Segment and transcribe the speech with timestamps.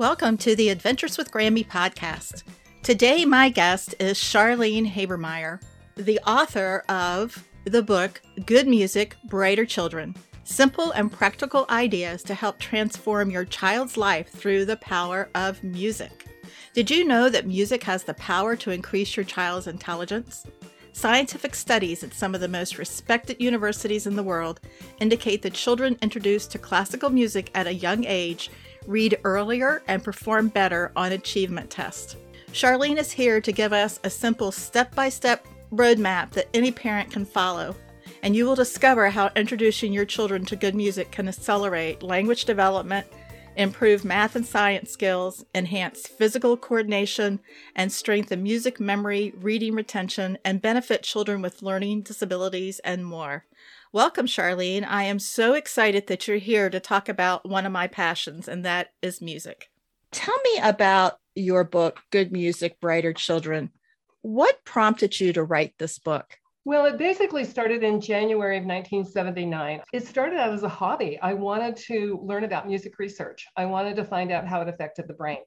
[0.00, 2.44] Welcome to the Adventures with Grammy podcast.
[2.82, 5.60] Today, my guest is Charlene Habermeyer,
[5.94, 12.58] the author of the book Good Music, Brighter Children Simple and Practical Ideas to Help
[12.58, 16.24] Transform Your Child's Life Through the Power of Music.
[16.72, 20.46] Did you know that music has the power to increase your child's intelligence?
[20.92, 24.60] Scientific studies at some of the most respected universities in the world
[24.98, 28.50] indicate that children introduced to classical music at a young age
[28.90, 32.16] read earlier, and perform better on achievement tests.
[32.52, 37.10] Charlene is here to give us a simple step by step roadmap that any parent
[37.10, 37.76] can follow.
[38.22, 43.06] And you will discover how introducing your children to good music can accelerate language development,
[43.56, 47.40] improve math and science skills, enhance physical coordination,
[47.76, 53.44] and strengthen music memory, reading retention, and benefit children with learning disabilities and more.
[53.92, 54.86] Welcome, Charlene.
[54.86, 58.64] I am so excited that you're here to talk about one of my passions, and
[58.64, 59.68] that is music.
[60.12, 63.72] Tell me about your book, Good Music, Brighter Children.
[64.22, 66.38] What prompted you to write this book?
[66.64, 69.80] Well, it basically started in January of 1979.
[69.92, 71.18] It started out as a hobby.
[71.20, 75.08] I wanted to learn about music research, I wanted to find out how it affected
[75.08, 75.38] the brain.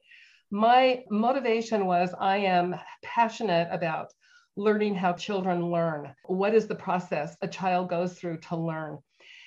[0.50, 4.12] My motivation was I am passionate about
[4.56, 6.14] learning how children learn.
[6.24, 8.98] What is the process a child goes through to learn?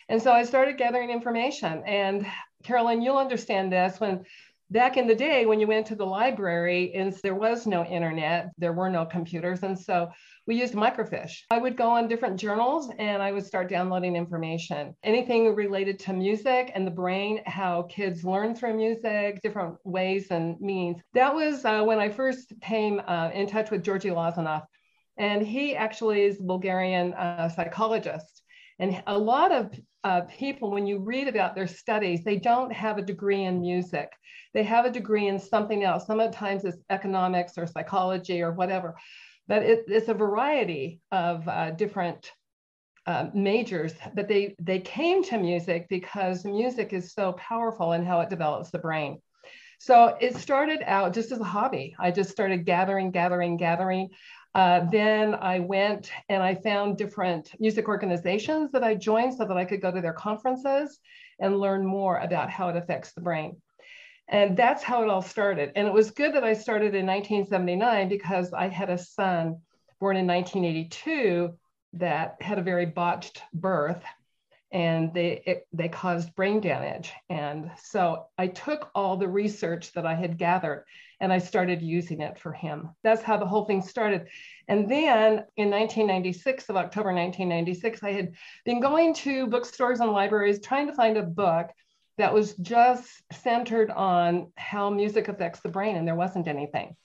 [0.10, 1.84] And so I started gathering information.
[1.86, 2.26] And
[2.64, 4.24] Carolyn, you'll understand this when
[4.70, 8.50] back in the day when you went to the library and there was no internet,
[8.58, 9.64] there were no computers.
[9.64, 10.10] And so
[10.46, 11.42] we used microfiche.
[11.52, 14.94] I would go on different journals and I would start downloading information.
[15.04, 20.60] Anything related to music and the brain, how kids learn through music, different ways and
[20.60, 21.02] means.
[21.14, 24.64] That was uh, when I first came uh, in touch with Georgi Lozanov.
[25.18, 28.44] And he actually is a Bulgarian uh, psychologist.
[28.80, 29.72] And a lot of
[30.04, 34.10] uh, people, when you read about their studies, they don't have a degree in music.
[34.54, 36.06] They have a degree in something else.
[36.06, 38.96] Sometimes it's economics or psychology or whatever.
[39.48, 42.32] But it, it's a variety of uh, different
[43.08, 43.94] uh, majors.
[44.14, 48.70] But they, they came to music because music is so powerful in how it develops
[48.70, 49.20] the brain.
[49.80, 51.96] So it started out just as a hobby.
[52.00, 54.10] I just started gathering, gathering, gathering.
[54.56, 59.58] Uh, then I went and I found different music organizations that I joined so that
[59.58, 61.00] I could go to their conferences
[61.40, 63.62] and learn more about how it affects the brain.
[64.30, 65.72] And that's how it all started.
[65.76, 69.62] And it was good that I started in 1979 because I had a son
[70.00, 71.58] born in 1982
[71.94, 74.04] that had a very botched birth
[74.72, 77.14] and they it, they caused brain damage.
[77.30, 80.86] And so i took all the research that i had gathered
[81.20, 82.90] and i started using it for him.
[83.04, 84.28] That's how the whole thing started.
[84.68, 88.34] And then in 1996 of october 1996 i had
[88.66, 91.70] been going to bookstores and libraries trying to find a book
[92.18, 96.96] that was just centered on how music affects the brain and there wasn't anything.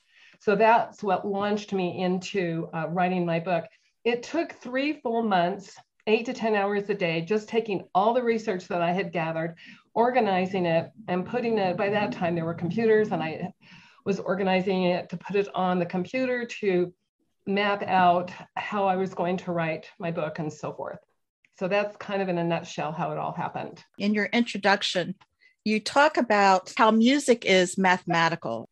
[0.41, 3.65] So that's what launched me into uh, writing my book.
[4.05, 5.77] It took three full months
[6.07, 9.57] eight to 10 hours a day, just taking all the research that I had gathered,
[9.95, 11.77] organizing it, and putting it.
[11.77, 13.53] By that time, there were computers, and I
[14.05, 16.93] was organizing it to put it on the computer to
[17.47, 20.99] map out how I was going to write my book and so forth.
[21.59, 23.83] So that's kind of in a nutshell how it all happened.
[23.99, 25.15] In your introduction,
[25.65, 28.69] you talk about how music is mathematical.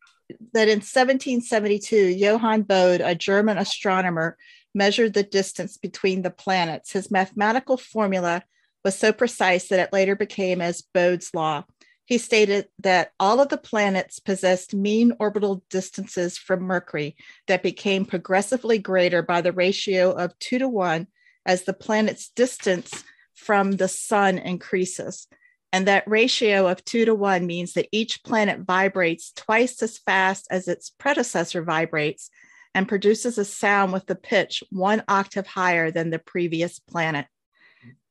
[0.53, 4.37] That in 1772, Johann Bode, a German astronomer,
[4.73, 6.91] measured the distance between the planets.
[6.91, 8.43] His mathematical formula
[8.83, 11.63] was so precise that it later became as Bode's law.
[12.05, 17.15] He stated that all of the planets possessed mean orbital distances from Mercury
[17.47, 21.07] that became progressively greater by the ratio of two to one
[21.45, 23.03] as the planet's distance
[23.33, 25.27] from the sun increases.
[25.73, 30.47] And that ratio of two to one means that each planet vibrates twice as fast
[30.51, 32.29] as its predecessor vibrates
[32.73, 37.25] and produces a sound with the pitch one octave higher than the previous planet.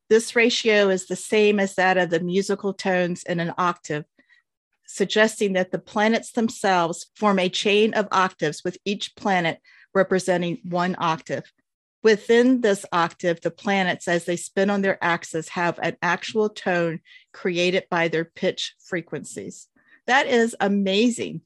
[0.09, 4.05] This ratio is the same as that of the musical tones in an octave,
[4.87, 9.61] suggesting that the planets themselves form a chain of octaves with each planet
[9.95, 11.45] representing one octave.
[12.03, 17.01] Within this octave, the planets, as they spin on their axis, have an actual tone
[17.33, 19.69] created by their pitch frequencies.
[20.07, 21.43] That is amazing.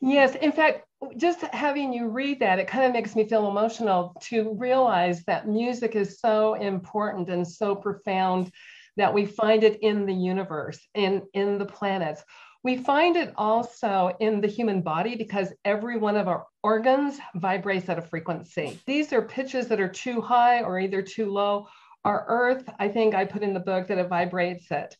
[0.00, 0.84] Yes, in fact,
[1.16, 5.48] just having you read that, it kind of makes me feel emotional to realize that
[5.48, 8.50] music is so important and so profound
[8.96, 12.22] that we find it in the universe, in, in the planets.
[12.62, 17.88] We find it also in the human body because every one of our organs vibrates
[17.88, 18.80] at a frequency.
[18.86, 21.68] These are pitches that are too high or either too low.
[22.04, 24.96] Our earth, I think I put in the book that it vibrates at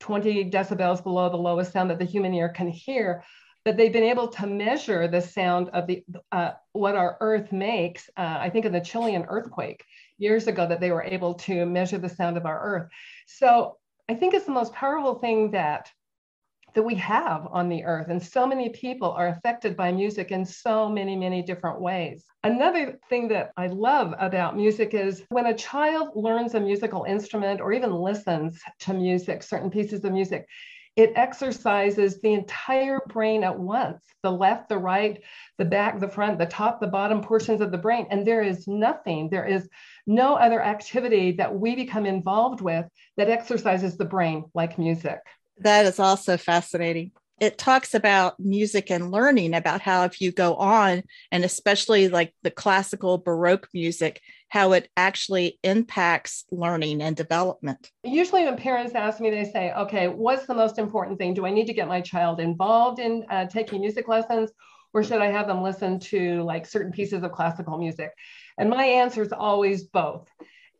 [0.00, 3.24] 20 decibels below the lowest sound that the human ear can hear.
[3.68, 8.08] But they've been able to measure the sound of the uh, what our Earth makes.
[8.16, 9.84] Uh, I think in the Chilean earthquake
[10.16, 12.88] years ago, that they were able to measure the sound of our Earth.
[13.26, 13.76] So
[14.08, 15.90] I think it's the most powerful thing that
[16.74, 18.08] that we have on the earth.
[18.08, 22.24] And so many people are affected by music in so many, many different ways.
[22.44, 27.60] Another thing that I love about music is when a child learns a musical instrument
[27.60, 30.46] or even listens to music, certain pieces of music,
[30.96, 35.22] it exercises the entire brain at once the left, the right,
[35.58, 38.06] the back, the front, the top, the bottom portions of the brain.
[38.10, 39.68] And there is nothing, there is
[40.06, 42.86] no other activity that we become involved with
[43.16, 45.20] that exercises the brain like music.
[45.58, 47.12] That is also fascinating.
[47.40, 52.34] It talks about music and learning, about how if you go on, and especially like
[52.42, 57.90] the classical Baroque music, how it actually impacts learning and development.
[58.02, 61.34] Usually, when parents ask me, they say, okay, what's the most important thing?
[61.34, 64.50] Do I need to get my child involved in uh, taking music lessons?
[64.94, 68.10] Or should I have them listen to like certain pieces of classical music?
[68.56, 70.28] And my answer is always both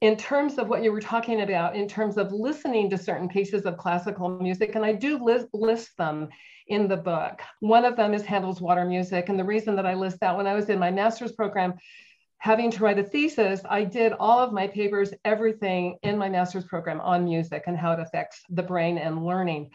[0.01, 3.63] in terms of what you were talking about, in terms of listening to certain pieces
[3.63, 6.29] of classical music, and I do list, list them
[6.69, 7.41] in the book.
[7.61, 9.29] One of them is Handel's Water Music.
[9.29, 11.75] And the reason that I list that when I was in my master's program,
[12.39, 16.65] having to write a thesis, I did all of my papers, everything in my master's
[16.65, 19.71] program on music and how it affects the brain and learning.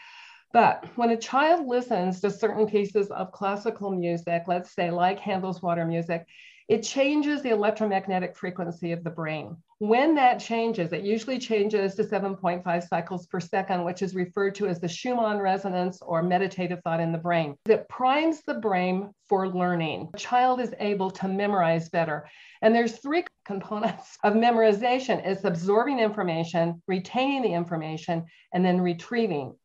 [0.53, 5.61] But when a child listens to certain pieces of classical music, let's say like Handel's
[5.61, 6.25] Water Music,
[6.67, 9.57] it changes the electromagnetic frequency of the brain.
[9.79, 14.67] When that changes, it usually changes to 7.5 cycles per second, which is referred to
[14.67, 17.57] as the Schumann resonance or meditative thought in the brain.
[17.67, 20.09] It primes the brain for learning.
[20.13, 22.29] A child is able to memorize better.
[22.61, 25.25] And there's three components of memorization.
[25.25, 29.55] It's absorbing information, retaining the information, and then retrieving.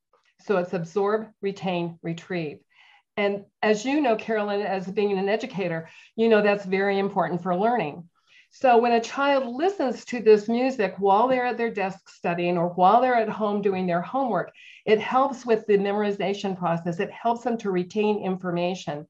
[0.40, 2.58] So it's absorb, retain, retrieve.
[3.18, 7.56] And as you know, Carolyn, as being an educator, you know that's very important for
[7.56, 8.08] learning.
[8.50, 12.68] So when a child listens to this music while they're at their desk studying or
[12.68, 14.52] while they're at home doing their homework,
[14.86, 17.00] it helps with the memorization process.
[17.00, 19.04] It helps them to retain information.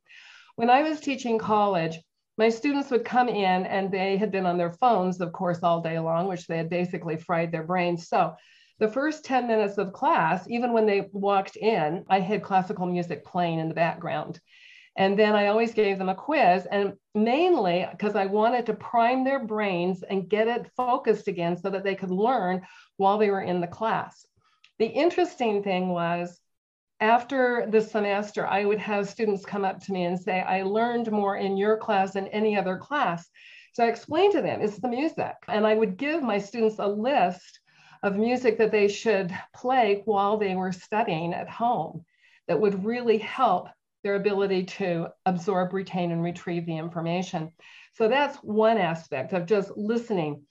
[0.56, 1.98] When I was teaching college,
[2.38, 5.82] my students would come in and they had been on their phones, of course, all
[5.82, 8.08] day long, which they had basically fried their brains.
[8.08, 8.36] So
[8.78, 13.24] the first 10 minutes of class, even when they walked in, I had classical music
[13.24, 14.40] playing in the background.
[14.96, 19.24] And then I always gave them a quiz, and mainly because I wanted to prime
[19.24, 22.62] their brains and get it focused again so that they could learn
[22.96, 24.26] while they were in the class.
[24.78, 26.40] The interesting thing was,
[27.00, 31.12] after the semester, I would have students come up to me and say, I learned
[31.12, 33.28] more in your class than any other class.
[33.74, 35.34] So I explained to them, it's the music.
[35.46, 37.60] And I would give my students a list
[38.02, 42.04] of music that they should play while they were studying at home
[42.46, 43.68] that would really help
[44.04, 47.52] their ability to absorb, retain, and retrieve the information.
[47.94, 50.42] So that's one aspect of just listening.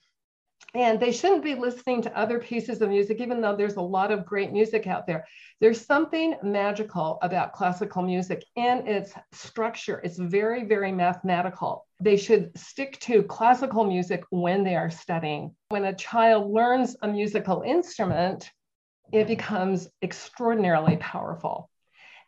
[0.74, 4.12] And they shouldn't be listening to other pieces of music, even though there's a lot
[4.12, 5.26] of great music out there.
[5.62, 10.02] There's something magical about classical music and its structure.
[10.04, 11.88] It's very, very mathematical.
[12.02, 15.56] They should stick to classical music when they are studying.
[15.70, 18.52] When a child learns a musical instrument,
[19.12, 21.70] it becomes extraordinarily powerful.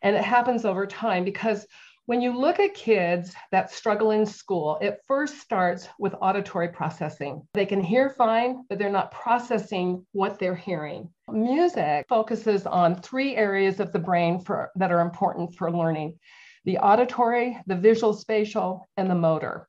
[0.02, 1.66] And it happens over time because
[2.06, 7.46] when you look at kids that struggle in school, it first starts with auditory processing.
[7.54, 11.10] They can hear fine, but they're not processing what they're hearing.
[11.28, 16.18] Music focuses on three areas of the brain for, that are important for learning
[16.64, 19.66] the auditory, the visual spatial, and the motor.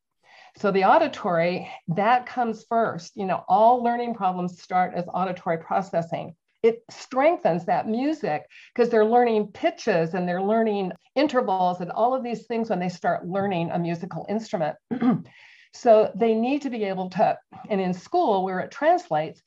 [0.58, 3.16] So the auditory, that comes first.
[3.16, 9.06] You know, all learning problems start as auditory processing it strengthens that music because they're
[9.06, 13.72] learning pitches and they're learning intervals and all of these things when they start learning
[13.72, 14.76] a musical instrument.
[15.74, 17.38] so they need to be able to,
[17.70, 19.42] and in school where it translates,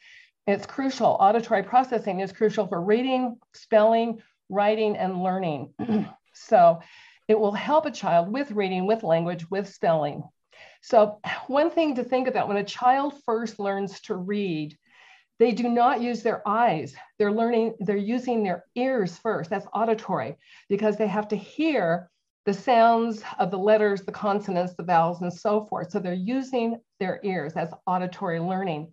[0.47, 1.17] it's crucial.
[1.21, 5.73] Auditory processing is crucial for reading, spelling, writing, and learning.
[6.35, 6.81] so
[7.29, 10.25] it will help a child with reading, with language, with spelling.
[10.83, 14.77] So, one thing to think about when a child first learns to read,
[15.39, 16.95] they do not use their eyes.
[17.19, 19.51] They're learning, they're using their ears first.
[19.51, 20.37] That's auditory
[20.69, 22.11] because they have to hear
[22.47, 25.91] the sounds of the letters, the consonants, the vowels, and so forth.
[25.91, 27.55] So they're using their ears.
[27.55, 28.93] That's auditory learning.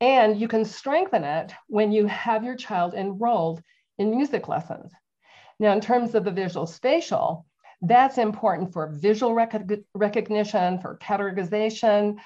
[0.00, 3.60] And you can strengthen it when you have your child enrolled
[3.98, 4.92] in music lessons.
[5.58, 7.46] Now, in terms of the visual spatial,
[7.82, 12.16] that's important for visual rec- recognition, for categorization,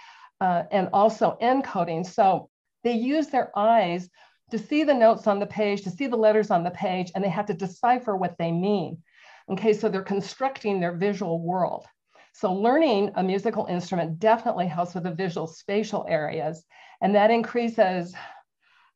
[0.40, 2.06] uh, and also encoding.
[2.06, 2.50] So
[2.82, 4.08] they use their eyes
[4.50, 7.24] to see the notes on the page, to see the letters on the page, and
[7.24, 9.02] they have to decipher what they mean.
[9.50, 11.86] Okay, so they're constructing their visual world.
[12.34, 16.64] So learning a musical instrument definitely helps with the visual spatial areas,
[17.00, 18.14] and that increases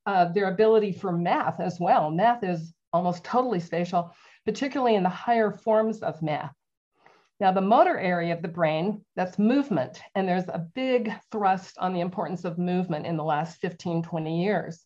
[0.06, 2.10] uh, their ability for math as well.
[2.10, 4.14] Math is almost totally spatial,
[4.44, 6.54] particularly in the higher forms of math.
[7.38, 11.92] Now, the motor area of the brain, that's movement, and there's a big thrust on
[11.92, 14.84] the importance of movement in the last 15, 20 years.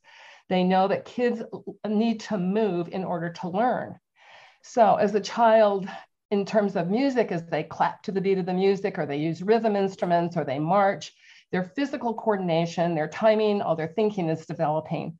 [0.49, 1.42] They know that kids
[1.87, 4.00] need to move in order to learn.
[4.62, 5.88] So, as a child,
[6.33, 9.19] in terms of music, as they clap to the beat of the music, or they
[9.19, 11.12] use rhythm instruments, or they march,
[11.52, 15.19] their physical coordination, their timing, all their thinking is developing.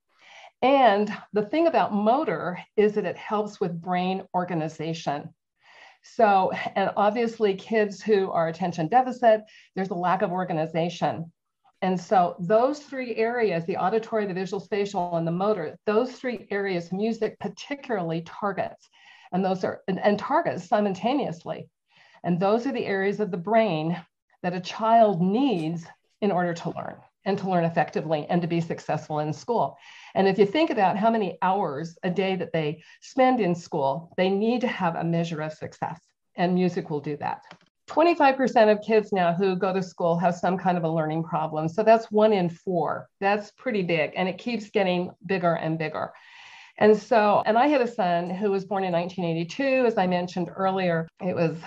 [0.63, 5.33] And the thing about motor is that it helps with brain organization.
[6.03, 9.43] So, and obviously, kids who are attention deficit,
[9.75, 11.33] there's a lack of organization.
[11.83, 16.47] And so, those three areas the auditory, the visual spatial, and the motor those three
[16.51, 18.89] areas, music particularly targets.
[19.33, 21.69] And those are, and, and targets simultaneously.
[22.25, 23.97] And those are the areas of the brain
[24.43, 25.87] that a child needs
[26.21, 29.77] in order to learn and to learn effectively and to be successful in school.
[30.15, 34.13] And if you think about how many hours a day that they spend in school,
[34.17, 36.01] they need to have a measure of success,
[36.37, 37.43] and music will do that.
[37.89, 41.69] 25% of kids now who go to school have some kind of a learning problem.
[41.69, 43.09] So that's one in four.
[43.21, 46.13] That's pretty big, and it keeps getting bigger and bigger.
[46.79, 50.51] And so, and I had a son who was born in 1982, as I mentioned
[50.55, 51.09] earlier.
[51.21, 51.59] It was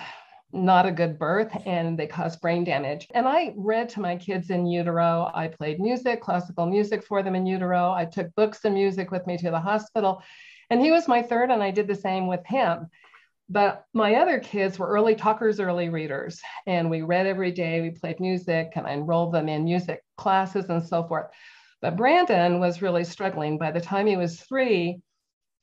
[0.54, 3.08] not a good birth and they cause brain damage.
[3.12, 5.30] And I read to my kids in utero.
[5.34, 7.92] I played music, classical music for them in utero.
[7.92, 10.22] I took books and music with me to the hospital.
[10.70, 12.88] And he was my third, and I did the same with him.
[13.50, 17.82] But my other kids were early talkers, early readers, and we read every day.
[17.82, 21.26] We played music, and I enrolled them in music classes and so forth.
[21.82, 23.58] But Brandon was really struggling.
[23.58, 25.02] By the time he was three,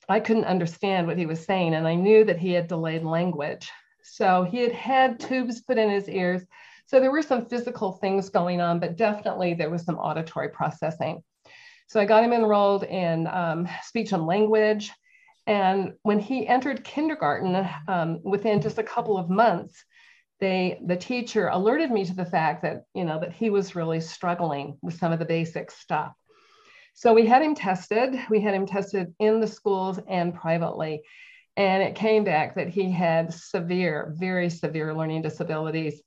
[0.08, 3.72] I couldn't understand what he was saying, and I knew that he had delayed language.
[4.04, 6.44] So he had had tubes put in his ears.
[6.86, 11.24] So there were some physical things going on, but definitely there was some auditory processing.
[11.88, 14.92] So I got him enrolled in um, speech and language.
[15.48, 19.84] And when he entered kindergarten, um, within just a couple of months,
[20.40, 24.02] they, the teacher alerted me to the fact that, you know, that he was really
[24.02, 26.14] struggling with some of the basic stuff.
[26.94, 28.20] So we had him tested.
[28.30, 31.04] We had him tested in the schools and privately.
[31.58, 36.02] And it came back that he had severe, very severe learning disabilities.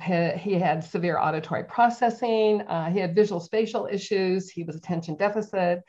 [0.00, 2.62] He had severe auditory processing.
[2.62, 4.50] Uh, he had visual spatial issues.
[4.50, 5.82] He was attention deficit.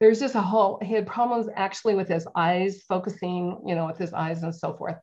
[0.00, 3.98] There's just a whole, he had problems actually with his eyes, focusing, you know, with
[3.98, 4.96] his eyes and so forth.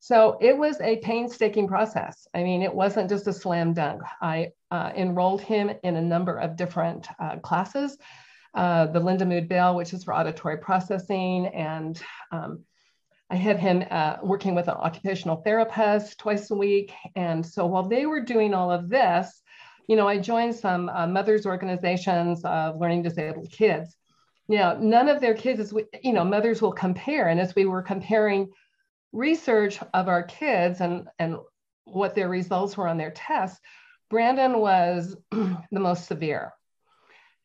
[0.00, 2.26] So it was a painstaking process.
[2.34, 4.02] I mean, it wasn't just a slam dunk.
[4.20, 7.98] I uh, enrolled him in a number of different uh, classes.
[8.54, 12.64] Uh, the Lindamood-Bell, which is for auditory processing, and um,
[13.32, 16.92] I had him uh, working with an occupational therapist twice a week.
[17.16, 19.40] And so while they were doing all of this,
[19.88, 23.96] you know, I joined some uh, mothers organizations of learning disabled kids.
[24.48, 27.28] Now, none of their kids, is, you know, mothers will compare.
[27.28, 28.50] And as we were comparing
[29.12, 31.38] research of our kids and, and
[31.84, 33.58] what their results were on their tests,
[34.10, 36.52] Brandon was the most severe.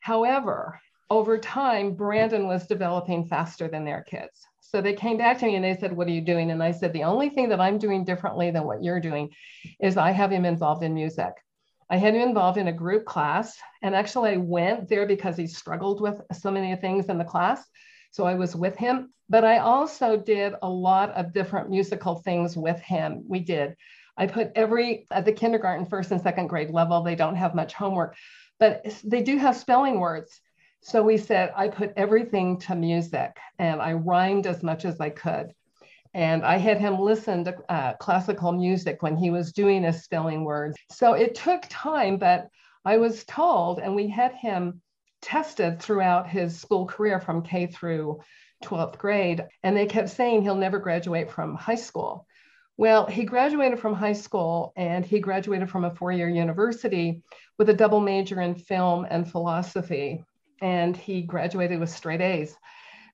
[0.01, 4.47] However, over time, Brandon was developing faster than their kids.
[4.70, 6.52] So they came back to me and they said, What are you doing?
[6.52, 9.30] And I said, The only thing that I'm doing differently than what you're doing
[9.80, 11.32] is I have him involved in music.
[11.90, 13.58] I had him involved in a group class.
[13.82, 17.66] And actually, I went there because he struggled with so many things in the class.
[18.12, 19.14] So I was with him.
[19.30, 23.24] But I also did a lot of different musical things with him.
[23.26, 23.76] We did.
[24.18, 27.74] I put every, at the kindergarten, first and second grade level, they don't have much
[27.74, 28.18] homework,
[28.60, 30.42] but they do have spelling words.
[30.88, 35.10] So we said, I put everything to music and I rhymed as much as I
[35.10, 35.51] could.
[36.13, 40.46] And I had him listen to uh, classical music when he was doing his spelling
[40.46, 40.77] words.
[40.89, 42.48] So it took time, but
[42.86, 44.82] I was told, and we had him
[45.22, 48.22] tested throughout his school career from K through
[48.63, 49.46] 12th grade.
[49.63, 52.25] And they kept saying he'll never graduate from high school.
[52.77, 57.24] Well, he graduated from high school and he graduated from a four year university
[57.58, 60.24] with a double major in film and philosophy
[60.62, 62.56] and he graduated with straight A's.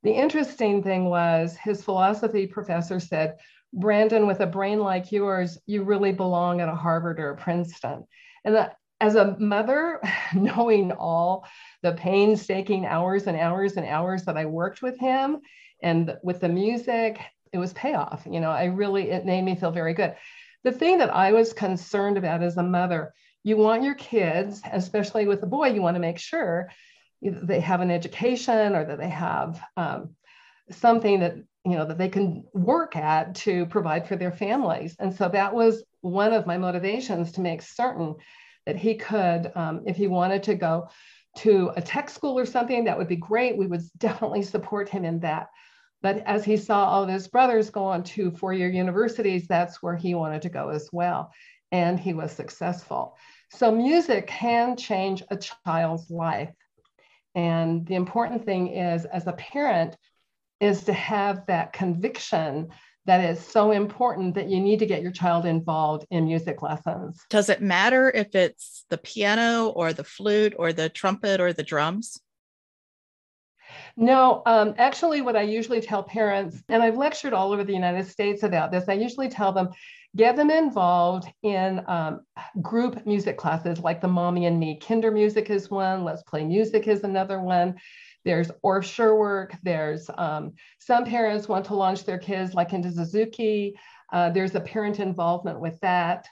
[0.04, 3.38] The interesting thing was his philosophy professor said,
[3.74, 8.06] Brandon, with a brain like yours, you really belong at a Harvard or a Princeton.
[8.46, 10.02] And that, as a mother,
[10.34, 11.46] knowing all
[11.82, 15.40] the painstaking hours and hours and hours that I worked with him
[15.82, 17.20] and with the music,
[17.52, 18.28] it was payoff.
[18.30, 20.16] You know, I really, it made me feel very good.
[20.64, 25.28] The thing that I was concerned about as a mother, you want your kids, especially
[25.28, 26.70] with a boy, you want to make sure
[27.32, 30.16] they have an education or that they have um,
[30.72, 34.96] something that you know that they can work at to provide for their families.
[35.00, 38.16] And so that was one of my motivations to make certain
[38.66, 40.90] that he could um, if he wanted to go
[41.38, 43.58] to a tech school or something that would be great.
[43.58, 45.48] We would definitely support him in that.
[46.02, 49.96] But as he saw all of his brothers go on to four-year universities that's where
[49.96, 51.32] he wanted to go as well.
[51.72, 53.18] And he was successful.
[53.50, 56.50] So music can change a child's life
[57.36, 59.96] and the important thing is as a parent
[60.60, 62.70] is to have that conviction
[63.06, 67.20] that is so important that you need to get your child involved in music lessons.
[67.30, 71.64] Does it matter if it's the piano or the flute or the trumpet or the
[71.64, 72.20] drums?
[73.98, 78.08] No, um, actually, what I usually tell parents, and I've lectured all over the United
[78.08, 79.70] States about this, I usually tell them
[80.16, 82.22] get them involved in um,
[82.62, 84.80] group music classes like the Mommy and Me.
[84.80, 87.76] Kindermusik is one, Let's Play Music is another one.
[88.24, 89.58] There's Orff Schulwerk.
[89.64, 93.78] There's um, some parents want to launch their kids like into Suzuki.
[94.12, 96.28] Uh, there's a parent involvement with that.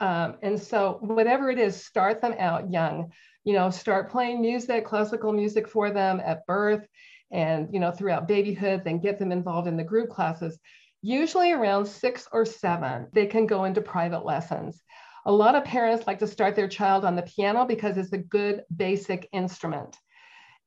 [0.00, 3.12] Um, and so whatever it is, start them out young.
[3.44, 6.86] You know, start playing music, classical music for them at birth
[7.30, 10.58] and, you know, throughout babyhood, then get them involved in the group classes.
[11.02, 14.82] Usually around six or seven, they can go into private lessons.
[15.26, 18.18] A lot of parents like to start their child on the piano because it's a
[18.18, 19.96] good basic instrument.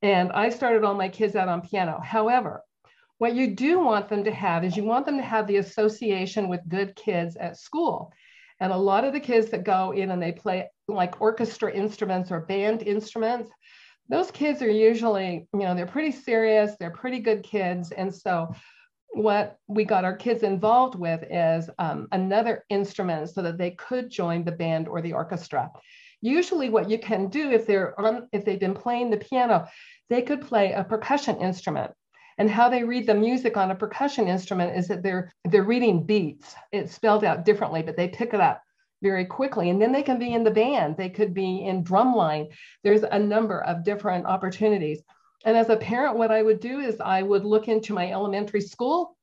[0.02, 2.00] And I started all my kids out on piano.
[2.02, 2.64] However,
[3.18, 6.48] what you do want them to have is you want them to have the association
[6.48, 8.14] with good kids at school.
[8.60, 12.32] And a lot of the kids that go in and they play like orchestra instruments
[12.32, 13.52] or band instruments,
[14.10, 17.92] those kids are usually, you know, they're pretty serious, they're pretty good kids.
[17.92, 18.54] And so
[19.14, 24.10] what we got our kids involved with is um, another instrument so that they could
[24.10, 25.70] join the band or the orchestra.
[26.22, 29.68] Usually what you can do if they're on, if they've been playing the piano,
[30.10, 31.92] they could play a percussion instrument.
[32.38, 36.06] And how they read the music on a percussion instrument is that they're they're reading
[36.06, 36.56] beats.
[36.72, 38.62] It's spelled out differently, but they pick it up
[39.02, 39.70] very quickly.
[39.70, 40.96] And then they can be in the band.
[40.96, 42.48] They could be in drumline.
[42.84, 45.02] There's a number of different opportunities.
[45.46, 48.62] And as a parent, what I would do is I would look into my elementary
[48.62, 49.18] school.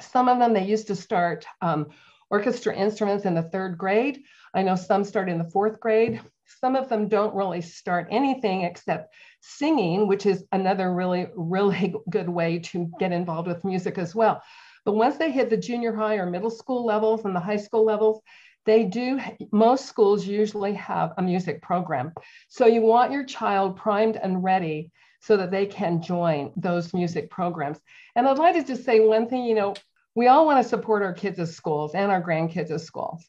[0.00, 1.88] Some of them they used to start um,
[2.30, 4.22] orchestra instruments in the third grade.
[4.54, 6.20] I know some start in the fourth grade.
[6.60, 12.28] Some of them don't really start anything except singing, which is another really, really good
[12.28, 14.42] way to get involved with music as well.
[14.84, 17.84] But once they hit the junior high or middle school levels and the high school
[17.84, 18.22] levels,
[18.64, 22.12] they do, most schools usually have a music program.
[22.48, 24.90] So you want your child primed and ready
[25.20, 27.78] so that they can join those music programs.
[28.14, 29.74] And I'd like to just say one thing, you know,
[30.14, 33.28] we all want to support our kids' as schools and our grandkids' as schools.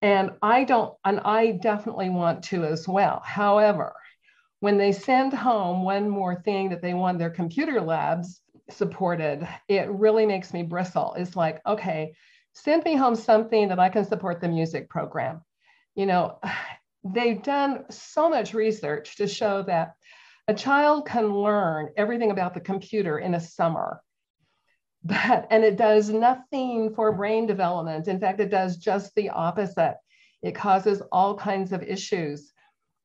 [0.00, 3.22] And I don't, and I definitely want to as well.
[3.24, 3.94] However,
[4.60, 8.40] when they send home one more thing that they want their computer labs
[8.70, 11.14] supported, it really makes me bristle.
[11.16, 12.14] It's like, okay,
[12.54, 15.42] send me home something that I can support the music program.
[15.94, 16.38] You know,
[17.04, 19.96] they've done so much research to show that
[20.48, 24.00] a child can learn everything about the computer in a summer.
[25.04, 28.06] But, and it does nothing for brain development.
[28.06, 29.96] In fact, it does just the opposite.
[30.42, 32.52] It causes all kinds of issues.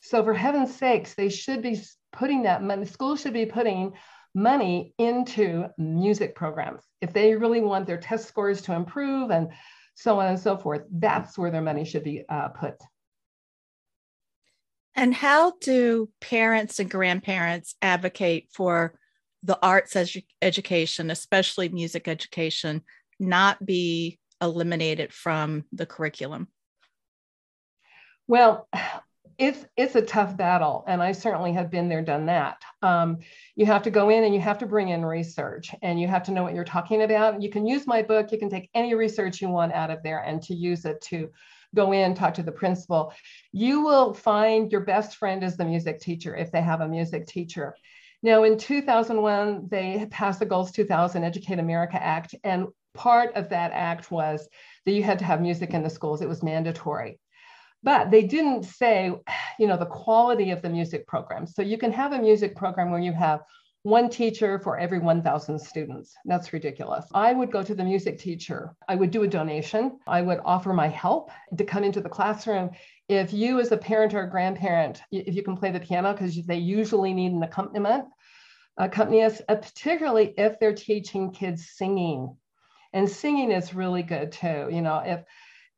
[0.02, 3.94] So, for heaven's sakes, they should be putting that money, school should be putting
[4.36, 6.84] money into music programs.
[7.02, 9.50] If they really want their test scores to improve and
[9.96, 12.76] so on and so forth, that's where their money should be uh, put.
[14.98, 19.00] And how do parents and grandparents advocate for
[19.44, 22.82] the arts edu- education, especially music education,
[23.20, 26.48] not be eliminated from the curriculum?
[28.28, 28.68] Well,
[29.38, 32.60] it's it's a tough battle, and I certainly have been there, done that.
[32.82, 33.20] Um,
[33.56, 36.24] you have to go in and you have to bring in research, and you have
[36.24, 37.40] to know what you're talking about.
[37.40, 38.32] You can use my book.
[38.32, 41.30] You can take any research you want out of there and to use it to
[41.76, 43.14] go in, talk to the principal.
[43.52, 47.28] You will find your best friend is the music teacher if they have a music
[47.28, 47.76] teacher.
[48.24, 53.72] Now, in 2001, they passed the Goals 2000 Educate America Act, and part of that
[53.72, 54.48] act was
[54.86, 56.22] that you had to have music in the schools.
[56.22, 57.20] It was mandatory.
[57.84, 59.14] But they didn't say,
[59.60, 61.46] you know, the quality of the music program.
[61.46, 63.42] So you can have a music program where you have
[63.88, 66.14] one teacher for every 1,000 students.
[66.26, 67.06] That's ridiculous.
[67.14, 68.76] I would go to the music teacher.
[68.88, 70.00] I would do a donation.
[70.06, 72.72] I would offer my help to come into the classroom.
[73.08, 76.36] If you, as a parent or a grandparent, if you can play the piano, because
[76.46, 78.06] they usually need an accompaniment,
[78.78, 82.36] accompanist, uh, particularly if they're teaching kids singing.
[82.92, 84.68] And singing is really good too.
[84.70, 85.24] You know, if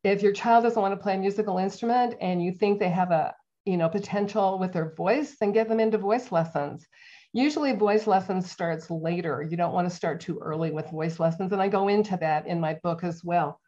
[0.04, 3.12] if your child doesn't want to play a musical instrument and you think they have
[3.12, 6.88] a you know, potential with their voice, then get them into voice lessons.
[7.34, 9.46] Usually voice lessons starts later.
[9.48, 11.52] You don't want to start too early with voice lessons.
[11.52, 13.60] And I go into that in my book as well.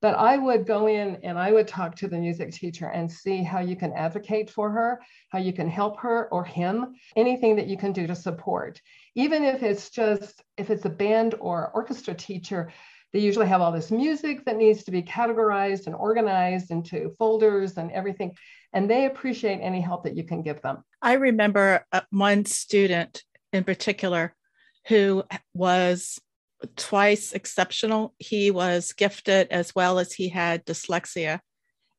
[0.00, 3.42] But I would go in and I would talk to the music teacher and see
[3.42, 7.66] how you can advocate for her, how you can help her or him, anything that
[7.66, 8.80] you can do to support.
[9.16, 12.70] Even if it's just, if it's a band or orchestra teacher,
[13.12, 17.78] they usually have all this music that needs to be categorized and organized into folders
[17.78, 18.36] and everything.
[18.72, 20.84] And they appreciate any help that you can give them.
[21.00, 24.34] I remember uh, one student in particular
[24.88, 26.20] who was
[26.76, 28.14] twice exceptional.
[28.18, 31.40] He was gifted as well as he had dyslexia.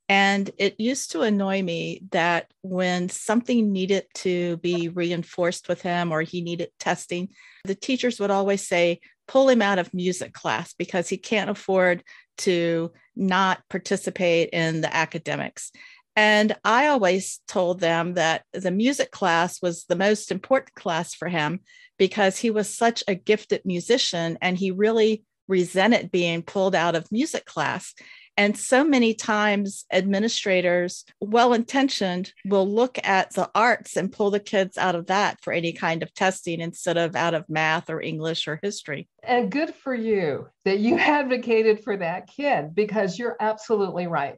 [0.10, 6.12] And it used to annoy me that when something needed to be reinforced with him
[6.12, 7.29] or he needed testing,
[7.63, 12.03] the teachers would always say, pull him out of music class because he can't afford
[12.39, 15.71] to not participate in the academics.
[16.15, 21.30] And I always told them that the music class was the most important class for
[21.30, 21.62] him
[21.98, 27.12] because he was such a gifted musician and he really resented being pulled out of
[27.12, 27.93] music class.
[28.38, 34.39] And so many times, administrators, well intentioned, will look at the arts and pull the
[34.39, 38.02] kids out of that for any kind of testing instead of out of math or
[38.02, 39.10] English or history.
[39.24, 44.38] And good for you that you advocated for that kid because you're absolutely right.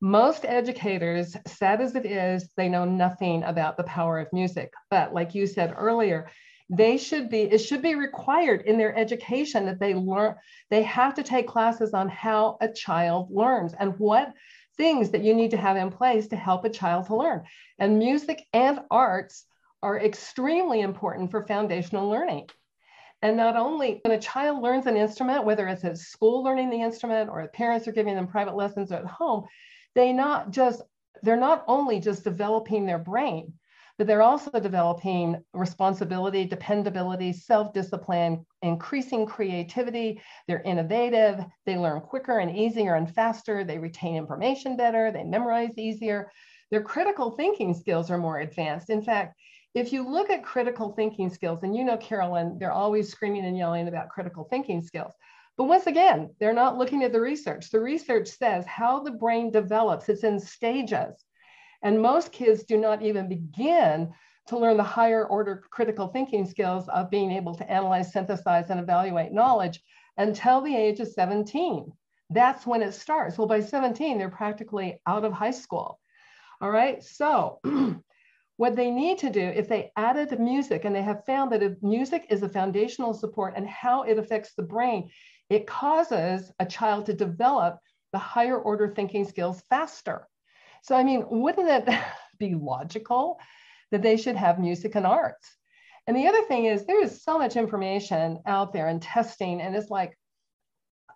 [0.00, 4.72] Most educators, sad as it is, they know nothing about the power of music.
[4.90, 6.28] But like you said earlier,
[6.68, 10.34] they should be it should be required in their education that they learn
[10.68, 14.32] they have to take classes on how a child learns and what
[14.76, 17.44] things that you need to have in place to help a child to learn
[17.78, 19.44] and music and arts
[19.82, 22.48] are extremely important for foundational learning
[23.22, 26.82] and not only when a child learns an instrument whether it's at school learning the
[26.82, 29.44] instrument or parents are giving them private lessons at home
[29.96, 30.82] they not just
[31.24, 33.52] they're not only just developing their brain
[33.98, 40.20] but they're also developing responsibility, dependability, self discipline, increasing creativity.
[40.46, 45.78] They're innovative, they learn quicker and easier and faster, they retain information better, they memorize
[45.78, 46.30] easier.
[46.70, 48.90] Their critical thinking skills are more advanced.
[48.90, 49.34] In fact,
[49.74, 53.56] if you look at critical thinking skills, and you know, Carolyn, they're always screaming and
[53.56, 55.14] yelling about critical thinking skills.
[55.56, 57.70] But once again, they're not looking at the research.
[57.70, 61.24] The research says how the brain develops, it's in stages.
[61.82, 64.12] And most kids do not even begin
[64.48, 68.80] to learn the higher order critical thinking skills of being able to analyze, synthesize, and
[68.80, 69.82] evaluate knowledge
[70.18, 71.92] until the age of 17.
[72.30, 73.38] That's when it starts.
[73.38, 76.00] Well, by 17, they're practically out of high school.
[76.60, 77.02] All right.
[77.02, 77.60] So,
[78.56, 82.26] what they need to do, if they added music and they have found that music
[82.30, 85.10] is a foundational support and how it affects the brain,
[85.48, 87.78] it causes a child to develop
[88.12, 90.26] the higher order thinking skills faster.
[90.82, 91.98] So, I mean, wouldn't it
[92.38, 93.38] be logical
[93.90, 95.56] that they should have music and arts?
[96.06, 99.74] And the other thing is, there is so much information out there and testing, and
[99.74, 100.16] it's like,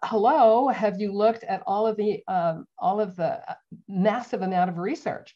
[0.04, 3.54] hello, have you looked at all of the um, all of the uh,
[3.88, 5.34] massive amount of research?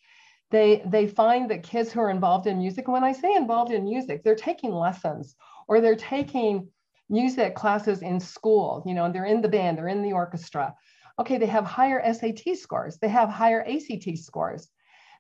[0.51, 3.85] They they find that kids who are involved in music, when I say involved in
[3.85, 5.37] music, they're taking lessons
[5.69, 6.69] or they're taking
[7.09, 8.83] music classes in school.
[8.87, 10.75] You know, and they're in the band, they're in the orchestra,
[11.19, 14.69] okay, they have higher SAT scores, they have higher ACT scores.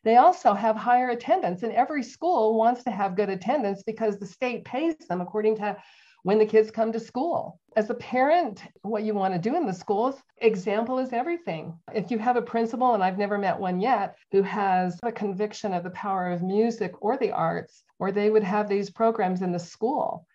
[0.02, 4.26] They also have higher attendance, and every school wants to have good attendance because the
[4.26, 5.78] state pays them according to
[6.24, 7.58] when the kids come to school.
[7.76, 11.78] As a parent, what you want to do in the schools, example is everything.
[11.94, 15.72] If you have a principal, and I've never met one yet, who has a conviction
[15.72, 19.52] of the power of music or the arts, or they would have these programs in
[19.52, 20.26] the school.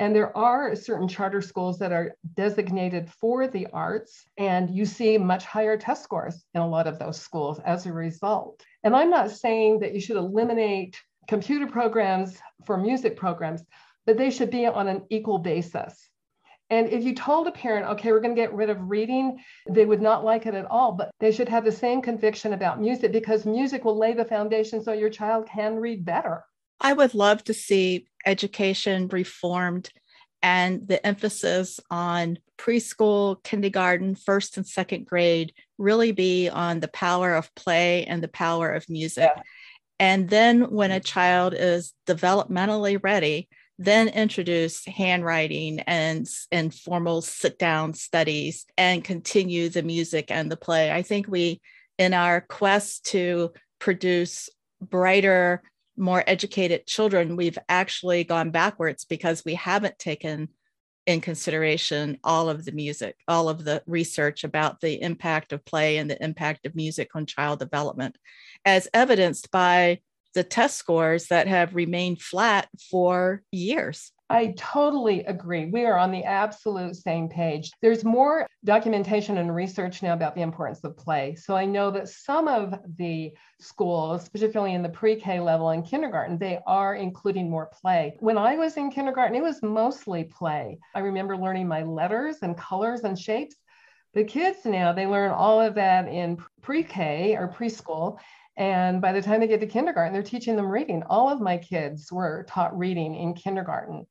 [0.00, 5.18] And there are certain charter schools that are designated for the arts, and you see
[5.18, 8.64] much higher test scores in a lot of those schools as a result.
[8.82, 13.62] And I'm not saying that you should eliminate computer programs for music programs,
[14.06, 16.08] but they should be on an equal basis.
[16.70, 19.84] And if you told a parent, okay, we're going to get rid of reading, they
[19.84, 23.12] would not like it at all, but they should have the same conviction about music
[23.12, 26.42] because music will lay the foundation so your child can read better.
[26.80, 29.90] I would love to see education reformed
[30.42, 37.34] and the emphasis on preschool, kindergarten, first and second grade really be on the power
[37.34, 39.30] of play and the power of music.
[39.34, 39.42] Yeah.
[39.98, 41.04] And then when a mm-hmm.
[41.04, 49.68] child is developmentally ready, then introduce handwriting and, and formal sit down studies and continue
[49.68, 50.92] the music and the play.
[50.92, 51.60] I think we,
[51.98, 54.50] in our quest to produce
[54.82, 55.62] brighter,
[56.00, 60.48] more educated children, we've actually gone backwards because we haven't taken
[61.06, 65.98] in consideration all of the music, all of the research about the impact of play
[65.98, 68.16] and the impact of music on child development,
[68.64, 70.00] as evidenced by
[70.34, 74.12] the test scores that have remained flat for years.
[74.30, 75.66] I totally agree.
[75.66, 77.72] We are on the absolute same page.
[77.82, 81.34] There's more documentation and research now about the importance of play.
[81.34, 85.84] So I know that some of the schools, particularly in the pre K level and
[85.84, 88.16] kindergarten, they are including more play.
[88.20, 90.78] When I was in kindergarten, it was mostly play.
[90.94, 93.56] I remember learning my letters and colors and shapes.
[94.14, 98.20] The kids now, they learn all of that in pre K or preschool.
[98.60, 101.02] And by the time they get to kindergarten, they're teaching them reading.
[101.08, 104.06] All of my kids were taught reading in kindergarten.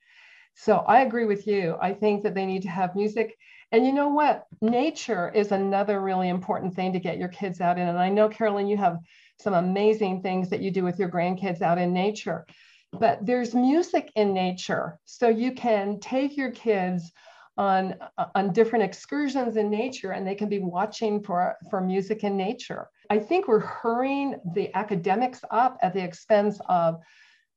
[0.55, 1.77] So I agree with you.
[1.79, 3.37] I think that they need to have music.
[3.71, 4.45] And you know what?
[4.59, 7.87] Nature is another really important thing to get your kids out in.
[7.87, 8.97] And I know, Carolyn, you have
[9.39, 12.47] some amazing things that you do with your grandkids out in nature.
[12.91, 14.97] But there's music in nature.
[15.05, 17.11] So you can take your kids
[17.59, 22.23] on, uh, on different excursions in nature and they can be watching for, for music
[22.23, 22.89] in nature.
[23.09, 27.01] I think we're hurrying the academics up at the expense of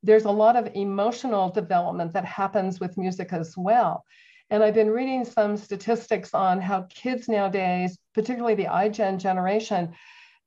[0.03, 4.05] there's a lot of emotional development that happens with music as well.
[4.51, 9.95] And I've been reading some statistics on how kids nowadays, particularly the iGen generation,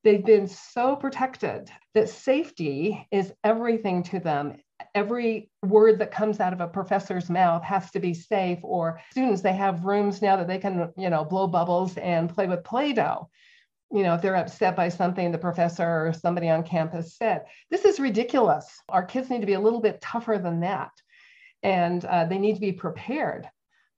[0.04, 4.58] they've been so protected that safety is everything to them.
[4.94, 8.60] Every word that comes out of a professor's mouth has to be safe.
[8.64, 12.48] Or students, they have rooms now that they can, you know, blow bubbles and play
[12.48, 13.30] with Play-Doh
[13.92, 17.46] you know, if they're upset by something the professor or somebody on campus said.
[17.70, 18.66] This is ridiculous.
[18.90, 20.92] Our kids need to be a little bit tougher than that.
[21.64, 23.50] And uh, they need to be prepared.